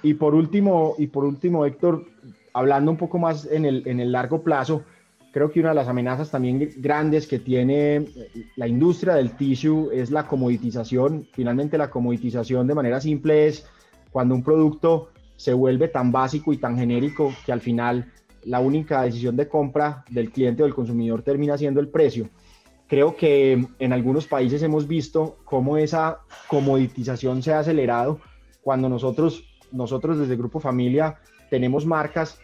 y, 0.04 0.14
por 0.14 0.36
último, 0.36 0.96
y 0.98 1.08
por 1.08 1.26
último, 1.26 1.66
Héctor, 1.66 2.06
hablando 2.54 2.92
un 2.92 2.98
poco 2.98 3.20
más 3.20 3.46
en 3.46 3.66
el, 3.66 3.86
en 3.86 4.00
el 4.00 4.14
largo 4.14 4.42
plazo, 4.42 4.86
Creo 5.34 5.50
que 5.52 5.60
una 5.60 5.70
de 5.70 5.76
las 5.76 5.88
amenazas 5.88 6.30
también 6.30 6.70
grandes 6.78 7.26
que 7.26 7.40
tiene 7.40 8.06
la 8.56 8.68
industria 8.68 9.16
del 9.16 9.36
tissue 9.36 9.90
es 9.92 10.12
la 10.12 10.28
comoditización. 10.28 11.28
Finalmente 11.34 11.76
la 11.76 11.90
comoditización 11.90 12.68
de 12.68 12.76
manera 12.76 13.02
simple 13.02 13.48
es 13.48 13.66
cuando 14.12 14.36
un 14.36 14.44
producto 14.44 15.10
se 15.36 15.52
vuelve 15.54 15.88
tan 15.88 16.12
básico 16.12 16.54
y 16.54 16.58
tan 16.58 16.78
genérico 16.78 17.34
que 17.48 17.52
al 17.52 17.62
final 17.62 18.12
la 18.44 18.60
única 18.60 19.02
decisión 19.02 19.36
de 19.36 19.48
compra 19.48 20.06
del 20.12 20.30
cliente 20.30 20.62
o 20.62 20.68
del 20.68 20.76
consumidor 20.76 21.24
termina 21.24 21.58
siendo 21.58 21.80
el 21.80 21.88
precio. 21.88 22.30
Creo 22.88 23.16
que 23.16 23.66
en 23.80 23.92
algunos 23.92 24.28
países 24.28 24.62
hemos 24.62 24.88
visto 24.88 25.40
cómo 25.46 25.78
esa 25.78 26.20
comoditización 26.48 27.42
se 27.42 27.54
ha 27.54 27.60
acelerado 27.60 28.20
cuando 28.62 28.88
nosotros, 28.88 29.44
nosotros 29.72 30.20
desde 30.20 30.36
Grupo 30.36 30.60
Familia 30.60 31.16
tenemos 31.50 31.88
marcas 31.88 32.38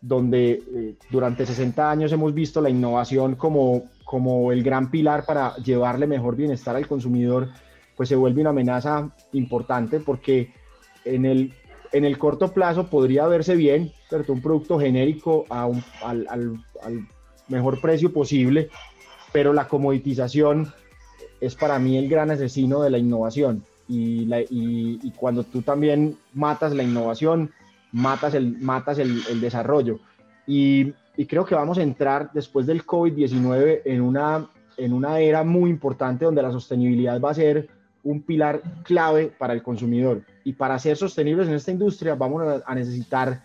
donde 0.00 0.62
eh, 0.74 0.94
durante 1.10 1.46
60 1.46 1.90
años 1.90 2.12
hemos 2.12 2.34
visto 2.34 2.60
la 2.60 2.70
innovación 2.70 3.34
como, 3.34 3.84
como 4.04 4.52
el 4.52 4.62
gran 4.62 4.90
pilar 4.90 5.24
para 5.24 5.56
llevarle 5.56 6.06
mejor 6.06 6.36
bienestar 6.36 6.76
al 6.76 6.86
consumidor, 6.86 7.48
pues 7.96 8.08
se 8.08 8.16
vuelve 8.16 8.42
una 8.42 8.50
amenaza 8.50 9.10
importante 9.32 10.00
porque 10.00 10.52
en 11.04 11.24
el, 11.24 11.52
en 11.92 12.04
el 12.04 12.18
corto 12.18 12.52
plazo 12.52 12.88
podría 12.88 13.26
verse 13.26 13.56
bien, 13.56 13.92
pero 14.10 14.24
un 14.28 14.42
producto 14.42 14.78
genérico 14.78 15.46
a 15.48 15.68
al, 16.04 16.26
al, 16.28 17.08
mejor 17.48 17.80
precio 17.80 18.12
posible, 18.12 18.68
pero 19.32 19.52
la 19.52 19.68
comoditización 19.68 20.72
es 21.40 21.54
para 21.54 21.78
mí 21.78 21.96
el 21.96 22.08
gran 22.08 22.30
asesino 22.30 22.82
de 22.82 22.90
la 22.90 22.98
innovación. 22.98 23.64
Y, 23.88 24.24
la, 24.24 24.40
y, 24.40 24.98
y 25.00 25.12
cuando 25.12 25.44
tú 25.44 25.62
también 25.62 26.16
matas 26.34 26.74
la 26.74 26.82
innovación, 26.82 27.52
matas 27.92 28.34
el, 28.34 28.58
matas 28.58 28.98
el, 28.98 29.40
desarrollo. 29.40 30.00
Y, 30.46 30.92
creo 31.28 31.44
que 31.44 31.54
vamos 31.54 31.78
a 31.78 31.82
entrar 31.82 32.30
después 32.32 32.66
del 32.66 32.84
COVID-19 32.84 33.82
en 33.84 34.02
una, 34.02 34.48
en 34.76 34.92
una 34.92 35.18
era 35.20 35.44
muy 35.44 35.70
importante 35.70 36.26
donde 36.26 36.42
la 36.42 36.52
sostenibilidad 36.52 37.20
va 37.20 37.30
a 37.30 37.34
ser 37.34 37.68
un 38.04 38.22
pilar 38.22 38.62
clave 38.84 39.32
para 39.38 39.52
el 39.52 39.62
consumidor. 39.62 40.22
Y 40.44 40.52
para 40.52 40.78
ser 40.78 40.96
sostenibles 40.96 41.48
en 41.48 41.54
esta 41.54 41.72
industria 41.72 42.14
vamos 42.14 42.62
a, 42.64 42.74
necesitar, 42.74 43.42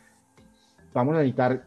vamos 0.94 1.16
a 1.16 1.20
necesitar 1.20 1.64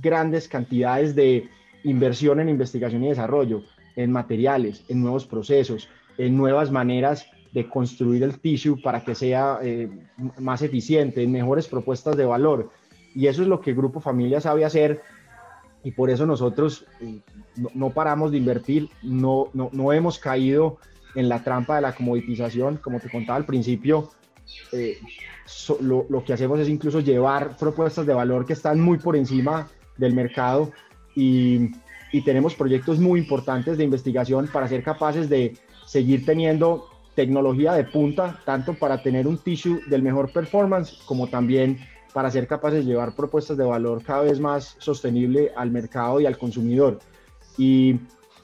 grandes 0.00 0.48
cantidades 0.48 1.14
de 1.14 1.48
inversión 1.84 2.40
en 2.40 2.48
investigación 2.48 3.04
y 3.04 3.08
desarrollo, 3.10 3.62
en 3.94 4.10
materiales, 4.10 4.84
en 4.88 5.02
nuevos 5.02 5.26
procesos, 5.26 5.88
en 6.18 6.36
nuevas 6.36 6.70
maneras 6.70 7.26
de 7.52 7.68
construir 7.68 8.22
el 8.22 8.38
tissue 8.38 8.80
para 8.80 9.04
que 9.04 9.14
sea 9.14 9.58
eh, 9.62 9.90
más 10.38 10.62
eficiente, 10.62 11.26
mejores 11.26 11.68
propuestas 11.68 12.16
de 12.16 12.24
valor. 12.24 12.70
Y 13.14 13.26
eso 13.26 13.42
es 13.42 13.48
lo 13.48 13.60
que 13.60 13.70
el 13.70 13.76
Grupo 13.76 14.00
Familia 14.00 14.40
sabe 14.40 14.64
hacer. 14.64 15.02
Y 15.84 15.92
por 15.92 16.10
eso 16.10 16.24
nosotros 16.24 16.86
eh, 17.00 17.20
no, 17.74 17.90
paramos 17.90 18.30
de 18.30 18.38
invertir, 18.38 18.88
no, 19.02 19.48
no, 19.52 19.68
no, 19.72 19.92
hemos 19.92 20.18
caído 20.18 20.78
en 21.14 21.28
la 21.28 21.42
trampa 21.44 21.76
de 21.76 21.82
la 21.82 21.94
comoditización, 21.94 22.78
como 22.78 23.00
te 23.00 23.10
contaba 23.10 23.36
al 23.36 23.44
principio, 23.44 24.10
eh, 24.72 24.96
lo, 25.80 26.06
lo, 26.08 26.24
que 26.24 26.32
hacemos 26.32 26.58
es 26.60 26.68
incluso 26.68 27.00
llevar 27.00 27.56
propuestas 27.56 28.06
de 28.06 28.14
valor 28.14 28.46
que 28.46 28.54
están 28.54 28.80
muy 28.80 28.98
por 28.98 29.16
encima 29.16 29.68
del 29.98 30.14
mercado. 30.14 30.70
Y, 31.14 31.72
y 32.12 32.22
tenemos 32.22 32.54
proyectos 32.54 32.98
muy 32.98 33.20
importantes 33.20 33.76
de 33.76 33.84
investigación 33.84 34.46
para 34.46 34.68
ser 34.68 34.82
capaces 34.82 35.28
de 35.28 35.54
seguir 35.84 36.24
teniendo 36.24 36.86
tecnología 37.14 37.72
de 37.74 37.84
punta, 37.84 38.40
tanto 38.44 38.74
para 38.74 39.02
tener 39.02 39.26
un 39.26 39.38
tissue 39.38 39.80
del 39.88 40.02
mejor 40.02 40.32
performance 40.32 41.02
como 41.04 41.28
también 41.28 41.78
para 42.12 42.30
ser 42.30 42.46
capaces 42.46 42.84
de 42.84 42.90
llevar 42.90 43.14
propuestas 43.14 43.56
de 43.56 43.64
valor 43.64 44.02
cada 44.02 44.22
vez 44.22 44.38
más 44.38 44.76
sostenible 44.78 45.50
al 45.56 45.70
mercado 45.70 46.20
y 46.20 46.26
al 46.26 46.38
consumidor. 46.38 46.98
Y, 47.56 48.00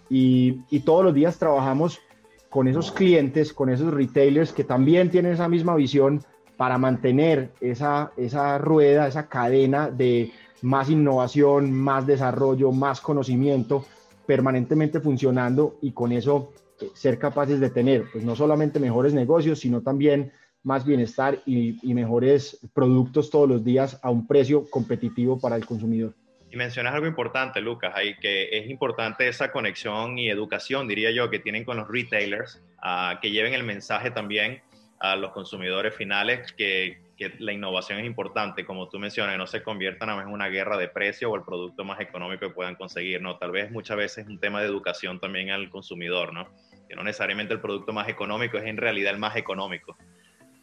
y, 0.08 0.80
todos 0.80 1.04
los 1.04 1.14
días 1.14 1.38
trabajamos 1.38 2.00
con 2.48 2.66
esos 2.68 2.92
clientes, 2.92 3.52
con 3.52 3.68
esos 3.68 3.92
retailers 3.92 4.52
que 4.52 4.64
también 4.64 5.10
tienen 5.10 5.32
esa 5.32 5.48
misma 5.48 5.74
visión 5.76 6.22
para 6.56 6.78
mantener 6.78 7.52
esa, 7.60 8.12
esa 8.16 8.58
rueda, 8.58 9.06
esa 9.06 9.28
cadena 9.28 9.90
de 9.90 10.32
más 10.62 10.90
innovación, 10.90 11.72
más 11.72 12.06
desarrollo, 12.06 12.72
más 12.72 13.00
conocimiento 13.00 13.84
permanentemente 14.26 15.00
funcionando 15.00 15.76
y 15.80 15.92
con 15.92 16.12
eso 16.12 16.52
ser 16.94 17.18
capaces 17.18 17.60
de 17.60 17.70
tener 17.70 18.04
pues 18.12 18.24
no 18.24 18.36
solamente 18.36 18.80
mejores 18.80 19.12
negocios, 19.12 19.60
sino 19.60 19.82
también 19.82 20.32
más 20.62 20.84
bienestar 20.84 21.38
y, 21.46 21.78
mejores 21.94 22.60
productos 22.74 23.30
todos 23.30 23.48
los 23.48 23.64
días 23.64 23.98
a 24.02 24.10
un 24.10 24.26
precio 24.26 24.68
competitivo 24.70 25.40
para 25.40 25.56
el 25.56 25.64
consumidor. 25.64 26.14
Y 26.50 26.56
mencionas 26.56 26.94
algo 26.94 27.06
importante, 27.06 27.60
Lucas, 27.60 27.92
ahí 27.94 28.16
que 28.20 28.48
es 28.56 28.70
importante 28.70 29.28
esa 29.28 29.50
conexión 29.50 30.18
y 30.18 30.30
educación, 30.30 30.88
diría 30.88 31.10
yo, 31.10 31.28
que 31.30 31.38
tienen 31.38 31.64
con 31.64 31.76
los 31.76 31.88
retailers, 31.88 32.62
uh, 32.82 33.20
que 33.20 33.30
lleven 33.30 33.54
el 33.54 33.64
mensaje 33.64 34.10
también 34.10 34.62
a 35.00 35.14
los 35.16 35.32
consumidores 35.32 35.94
finales 35.94 36.52
que, 36.52 36.98
que, 37.16 37.34
la 37.38 37.52
innovación 37.52 38.00
es 38.00 38.06
importante, 38.06 38.64
como 38.64 38.88
tú 38.88 38.98
mencionas, 38.98 39.36
no 39.36 39.46
se 39.46 39.62
conviertan 39.62 40.08
en 40.20 40.28
una 40.28 40.48
guerra 40.48 40.76
de 40.76 40.88
precio 40.88 41.30
o 41.30 41.36
el 41.36 41.42
producto 41.42 41.84
más 41.84 42.00
económico 42.00 42.46
que 42.46 42.54
puedan 42.54 42.74
conseguir, 42.74 43.20
¿no? 43.20 43.36
Tal 43.36 43.50
vez 43.50 43.70
muchas 43.70 43.96
veces 43.96 44.24
es 44.24 44.30
un 44.30 44.40
tema 44.40 44.60
de 44.60 44.66
educación 44.66 45.20
también 45.20 45.50
al 45.50 45.70
consumidor, 45.70 46.32
¿no? 46.32 46.48
Que 46.88 46.96
no 46.96 47.04
necesariamente 47.04 47.54
el 47.54 47.60
producto 47.60 47.92
más 47.92 48.08
económico 48.08 48.58
es 48.58 48.64
en 48.64 48.76
realidad 48.76 49.12
el 49.12 49.18
más 49.18 49.36
económico. 49.36 49.96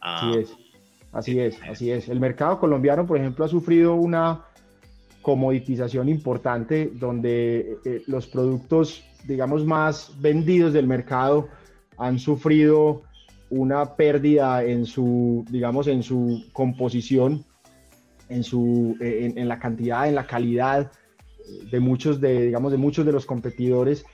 Así 0.00 0.26
ah. 0.26 0.40
es, 0.40 0.56
así 1.12 1.40
es, 1.40 1.62
así 1.62 1.90
es. 1.90 2.08
El 2.08 2.20
mercado 2.20 2.58
colombiano, 2.58 3.06
por 3.06 3.18
ejemplo, 3.18 3.44
ha 3.44 3.48
sufrido 3.48 3.94
una 3.94 4.44
comoditización 5.22 6.08
importante 6.08 6.90
donde 6.94 7.78
eh, 7.84 8.02
los 8.06 8.28
productos, 8.28 9.04
digamos, 9.24 9.64
más 9.64 10.12
vendidos 10.20 10.72
del 10.72 10.86
mercado 10.86 11.48
han 11.98 12.18
sufrido 12.18 13.02
una 13.50 13.96
pérdida 13.96 14.62
en 14.64 14.86
su, 14.86 15.44
digamos, 15.50 15.86
en 15.88 16.02
su 16.02 16.44
composición, 16.52 17.44
en, 18.28 18.44
su, 18.44 18.96
eh, 19.00 19.32
en, 19.34 19.48
la 19.48 19.58
cantidad, 19.58 20.08
en 20.08 20.14
la 20.14 20.26
calidad 20.26 20.92
de 21.70 21.80
muchos 21.80 22.20
de, 22.20 22.46
digamos, 22.46 22.72
de 22.72 22.78
muchos 22.78 23.06
de 23.06 23.12
los 23.12 23.26
competidores. 23.26 24.04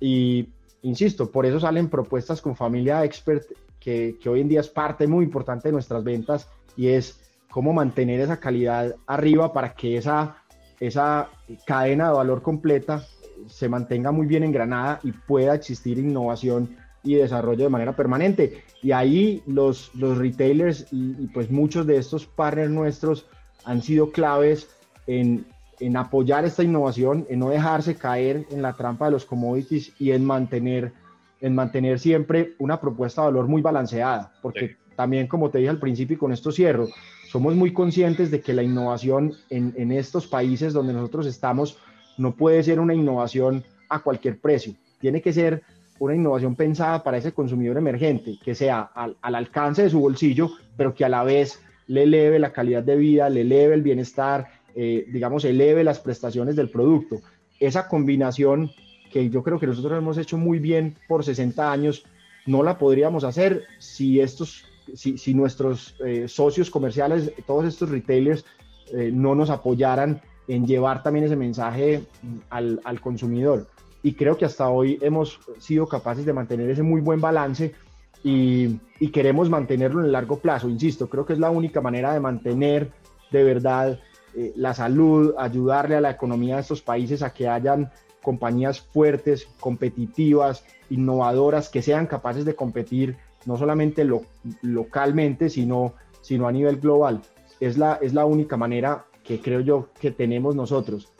Y 0.00 0.48
insisto, 0.86 1.30
por 1.30 1.46
eso 1.46 1.58
salen 1.58 1.88
propuestas 1.88 2.40
con 2.40 2.54
familia 2.54 3.04
expert 3.04 3.44
que, 3.80 4.16
hoy 4.26 4.40
en 4.40 4.48
día 4.48 4.60
es 4.60 4.68
parte 4.68 5.06
muy 5.06 5.24
importante 5.24 5.68
de 5.68 5.72
nuestras 5.72 6.02
ventas 6.04 6.48
y 6.76 6.88
es 6.88 7.20
cómo 7.50 7.72
mantener 7.72 8.20
esa 8.20 8.38
calidad 8.38 8.94
arriba 9.06 9.52
para 9.52 9.74
que 9.74 9.96
esa, 9.96 10.42
esa 10.80 11.28
cadena 11.66 12.08
de 12.08 12.14
valor 12.14 12.42
completa 12.42 13.04
se 13.46 13.68
mantenga 13.68 14.12
muy 14.12 14.26
bien 14.26 14.44
engranada 14.44 15.00
y 15.02 15.12
pueda 15.12 15.54
existir 15.54 15.98
innovación 15.98 16.76
y 17.02 17.14
desarrollo 17.14 17.64
de 17.64 17.70
manera 17.70 17.94
permanente. 17.94 18.64
Y 18.82 18.92
ahí 18.92 19.42
los, 19.46 19.94
los 19.94 20.18
retailers 20.18 20.86
y, 20.92 21.26
pues 21.28 21.50
muchos 21.50 21.86
de 21.86 21.98
estos 21.98 22.26
partners 22.26 22.70
nuestros 22.70 23.26
han 23.64 23.82
sido 23.82 24.10
claves 24.10 24.68
en, 25.06 25.46
en 25.80 25.96
apoyar 25.96 26.44
esta 26.44 26.62
innovación, 26.62 27.26
en 27.28 27.40
no 27.40 27.50
dejarse 27.50 27.96
caer 27.96 28.46
en 28.50 28.62
la 28.62 28.74
trampa 28.74 29.06
de 29.06 29.12
los 29.12 29.24
commodities 29.24 29.92
y 29.98 30.12
en 30.12 30.24
mantener 30.24 30.92
en 31.40 31.54
mantener 31.54 31.98
siempre 31.98 32.54
una 32.58 32.80
propuesta 32.80 33.20
de 33.20 33.26
valor 33.26 33.46
muy 33.46 33.60
balanceada, 33.60 34.32
porque 34.40 34.76
también, 34.96 35.26
como 35.26 35.50
te 35.50 35.58
dije 35.58 35.70
al 35.70 35.78
principio 35.78 36.14
y 36.14 36.18
con 36.18 36.32
esto 36.32 36.50
cierro, 36.50 36.88
somos 37.28 37.54
muy 37.54 37.72
conscientes 37.72 38.30
de 38.30 38.40
que 38.40 38.54
la 38.54 38.62
innovación 38.62 39.34
en, 39.50 39.74
en 39.76 39.92
estos 39.92 40.26
países 40.26 40.72
donde 40.72 40.94
nosotros 40.94 41.26
estamos 41.26 41.78
no 42.16 42.34
puede 42.34 42.62
ser 42.62 42.80
una 42.80 42.94
innovación 42.94 43.64
a 43.88 43.98
cualquier 43.98 44.38
precio, 44.40 44.74
tiene 44.98 45.20
que 45.20 45.32
ser 45.32 45.62
una 45.98 46.14
innovación 46.14 46.56
pensada 46.56 47.02
para 47.02 47.18
ese 47.18 47.32
consumidor 47.32 47.76
emergente, 47.76 48.38
que 48.42 48.54
sea 48.54 48.80
al, 48.80 49.16
al, 49.20 49.34
alcance 49.34 49.82
de 49.82 49.90
su 49.90 50.00
bolsillo, 50.00 50.50
pero 50.76 50.94
que 50.94 51.04
a 51.04 51.08
la 51.08 51.22
vez 51.24 51.60
le 51.86 52.02
eleve 52.02 52.38
la 52.38 52.52
calidad 52.52 52.82
de 52.82 52.96
vida, 52.96 53.28
le 53.28 53.42
eleve 53.42 53.74
el 53.74 53.82
bienestar, 53.82 54.48
eh, 54.78 55.06
digamos, 55.10 55.42
eleve 55.46 55.82
las 55.82 56.00
prestaciones 56.00 56.54
del 56.54 56.68
producto. 56.68 57.22
Esa 57.58 57.88
combinación 57.88 58.70
que 59.10 59.30
yo 59.30 59.42
creo 59.42 59.58
que 59.58 59.66
nosotros 59.66 59.96
hemos 59.96 60.18
hecho 60.18 60.36
muy 60.36 60.58
bien 60.58 60.96
por 61.08 61.24
60 61.24 61.72
años, 61.72 62.04
no 62.44 62.62
la 62.62 62.76
podríamos 62.76 63.24
hacer 63.24 63.64
si 63.78 64.20
estos, 64.20 64.66
si, 64.94 65.16
si 65.16 65.32
nuestros 65.32 65.96
eh, 66.04 66.28
socios 66.28 66.70
comerciales, 66.70 67.32
todos 67.46 67.64
estos 67.64 67.88
retailers, 67.88 68.44
eh, 68.92 69.10
no 69.10 69.34
nos 69.34 69.48
apoyaran 69.48 70.20
en 70.46 70.66
llevar 70.66 71.02
también 71.02 71.24
ese 71.24 71.36
mensaje 71.36 72.02
al, 72.50 72.78
al, 72.84 73.00
consumidor. 73.00 73.66
Y 74.02 74.12
creo 74.12 74.36
que 74.36 74.44
hasta 74.44 74.68
hoy 74.68 74.98
hemos 75.00 75.40
sido 75.58 75.88
capaces 75.88 76.26
de 76.26 76.34
mantener 76.34 76.68
ese 76.68 76.82
muy 76.82 77.00
buen 77.00 77.22
balance 77.22 77.74
y, 78.22 78.78
y 79.00 79.08
queremos 79.08 79.48
mantenerlo 79.48 80.00
en 80.00 80.06
el 80.06 80.12
largo 80.12 80.38
plazo. 80.38 80.68
Insisto, 80.68 81.08
creo 81.08 81.24
que 81.24 81.32
es 81.32 81.38
la 81.38 81.50
única 81.50 81.80
manera 81.80 82.12
de 82.12 82.20
mantener 82.20 82.90
de 83.32 83.42
verdad 83.42 83.98
eh, 84.36 84.52
la 84.54 84.74
salud, 84.74 85.34
ayudarle 85.38 85.96
a 85.96 86.00
la 86.00 86.10
economía 86.10 86.56
de 86.56 86.60
estos 86.60 86.82
países 86.82 87.22
a 87.22 87.32
que 87.32 87.48
hayan 87.48 87.90
compañías 88.22 88.80
fuertes, 88.80 89.48
competitivas, 89.60 90.64
innovadoras, 90.90 91.68
que 91.68 91.80
sean 91.80 92.06
capaces 92.06 92.44
de 92.44 92.54
competir 92.54 93.16
no 93.46 93.56
solamente 93.56 94.04
lo, 94.04 94.22
localmente, 94.62 95.48
sino, 95.48 95.94
sino 96.20 96.46
a 96.48 96.52
nivel 96.52 96.78
global. 96.78 97.22
Es 97.60 97.78
la, 97.78 97.94
es 98.02 98.12
la 98.12 98.26
única 98.26 98.56
manera 98.56 99.06
que 99.24 99.40
creo 99.40 99.60
yo 99.60 99.88
que 99.98 100.10
tenemos 100.10 100.54
nosotros, 100.54 101.12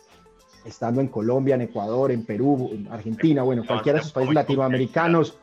estando 0.66 1.00
en 1.00 1.08
Colombia, 1.08 1.54
en 1.54 1.62
Ecuador, 1.62 2.10
en 2.10 2.24
Perú, 2.24 2.70
en 2.72 2.88
Argentina, 2.88 3.42
bueno, 3.42 3.64
cualquiera 3.66 3.96
de 3.96 4.00
esos 4.00 4.12
países 4.12 4.34
latinoamericanos, 4.34 5.38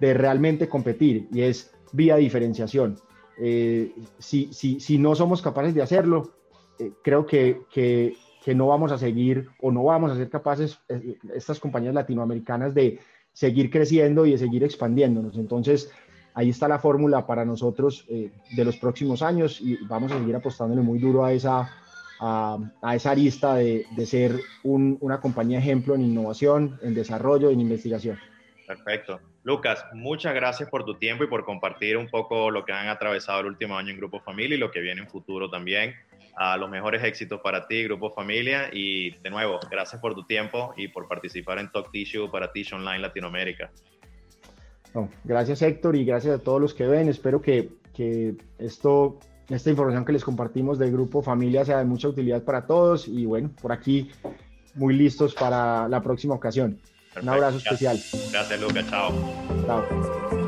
de 0.00 0.14
realmente 0.14 0.68
competir 0.68 1.28
y 1.32 1.42
es 1.42 1.72
vía 1.92 2.16
diferenciación. 2.16 2.98
Eh, 3.38 3.94
si, 4.18 4.52
si, 4.52 4.80
si, 4.80 4.98
no 4.98 5.14
somos 5.14 5.40
capaces 5.40 5.74
de 5.74 5.82
hacerlo, 5.82 6.32
eh, 6.80 6.92
creo 7.02 7.26
que, 7.26 7.62
que 7.72 8.16
que 8.44 8.54
no 8.54 8.66
vamos 8.66 8.90
a 8.92 8.98
seguir 8.98 9.48
o 9.60 9.70
no 9.70 9.84
vamos 9.84 10.10
a 10.10 10.16
ser 10.16 10.30
capaces, 10.30 10.78
eh, 10.88 11.18
estas 11.34 11.60
compañías 11.60 11.94
latinoamericanas, 11.94 12.74
de 12.74 12.98
seguir 13.32 13.70
creciendo 13.70 14.26
y 14.26 14.32
de 14.32 14.38
seguir 14.38 14.64
expandiéndonos. 14.64 15.36
Entonces, 15.36 15.90
ahí 16.34 16.50
está 16.50 16.66
la 16.66 16.78
fórmula 16.78 17.26
para 17.26 17.44
nosotros 17.44 18.04
eh, 18.08 18.32
de 18.56 18.64
los 18.64 18.76
próximos 18.76 19.22
años 19.22 19.60
y 19.60 19.76
vamos 19.86 20.10
a 20.12 20.18
seguir 20.18 20.34
apostándole 20.34 20.80
muy 20.80 20.98
duro 20.98 21.24
a 21.24 21.32
esa, 21.32 21.70
a, 22.18 22.58
esa 22.94 23.10
arista 23.10 23.54
de, 23.54 23.86
de 23.94 24.06
ser 24.06 24.40
una 24.62 25.20
compañía 25.20 25.58
ejemplo 25.58 25.94
en 25.94 26.02
innovación, 26.02 26.78
en 26.82 26.94
desarrollo, 26.94 27.50
en 27.50 27.60
investigación. 27.60 28.18
Perfecto. 28.70 29.18
Lucas, 29.42 29.84
muchas 29.92 30.32
gracias 30.32 30.70
por 30.70 30.84
tu 30.84 30.94
tiempo 30.94 31.24
y 31.24 31.26
por 31.26 31.44
compartir 31.44 31.96
un 31.96 32.06
poco 32.06 32.52
lo 32.52 32.64
que 32.64 32.72
han 32.72 32.86
atravesado 32.86 33.40
el 33.40 33.46
último 33.46 33.76
año 33.76 33.90
en 33.90 33.96
Grupo 33.96 34.20
Familia 34.20 34.54
y 34.54 34.60
lo 34.60 34.70
que 34.70 34.78
viene 34.78 35.00
en 35.00 35.08
futuro 35.08 35.50
también 35.50 35.96
a 36.36 36.56
los 36.56 36.70
mejores 36.70 37.02
éxitos 37.02 37.40
para 37.40 37.66
ti, 37.66 37.82
Grupo 37.82 38.10
Familia. 38.10 38.70
Y 38.72 39.10
de 39.22 39.30
nuevo, 39.30 39.58
gracias 39.68 40.00
por 40.00 40.14
tu 40.14 40.24
tiempo 40.24 40.72
y 40.76 40.86
por 40.86 41.08
participar 41.08 41.58
en 41.58 41.72
Talk 41.72 41.90
Tissue 41.90 42.30
para 42.30 42.52
Tissue 42.52 42.78
Online 42.78 43.00
Latinoamérica. 43.00 43.72
gracias 45.24 45.62
Héctor 45.62 45.96
y 45.96 46.04
gracias 46.04 46.38
a 46.38 46.40
todos 46.40 46.60
los 46.60 46.72
que 46.72 46.86
ven. 46.86 47.08
Espero 47.08 47.42
que, 47.42 47.70
que 47.92 48.36
esto, 48.60 49.18
esta 49.48 49.68
información 49.68 50.04
que 50.04 50.12
les 50.12 50.22
compartimos 50.22 50.78
del 50.78 50.92
Grupo 50.92 51.22
Familia 51.22 51.64
sea 51.64 51.78
de 51.78 51.86
mucha 51.86 52.06
utilidad 52.06 52.44
para 52.44 52.68
todos. 52.68 53.08
Y 53.08 53.26
bueno, 53.26 53.50
por 53.60 53.72
aquí 53.72 54.12
muy 54.76 54.94
listos 54.94 55.34
para 55.34 55.88
la 55.88 56.00
próxima 56.00 56.36
ocasión. 56.36 56.78
Un 57.20 57.28
abrazo 57.28 57.58
especial. 57.58 58.00
Gracias 58.30 58.60
Lucas, 58.60 58.88
chao. 58.88 59.12
Chao. 59.66 60.39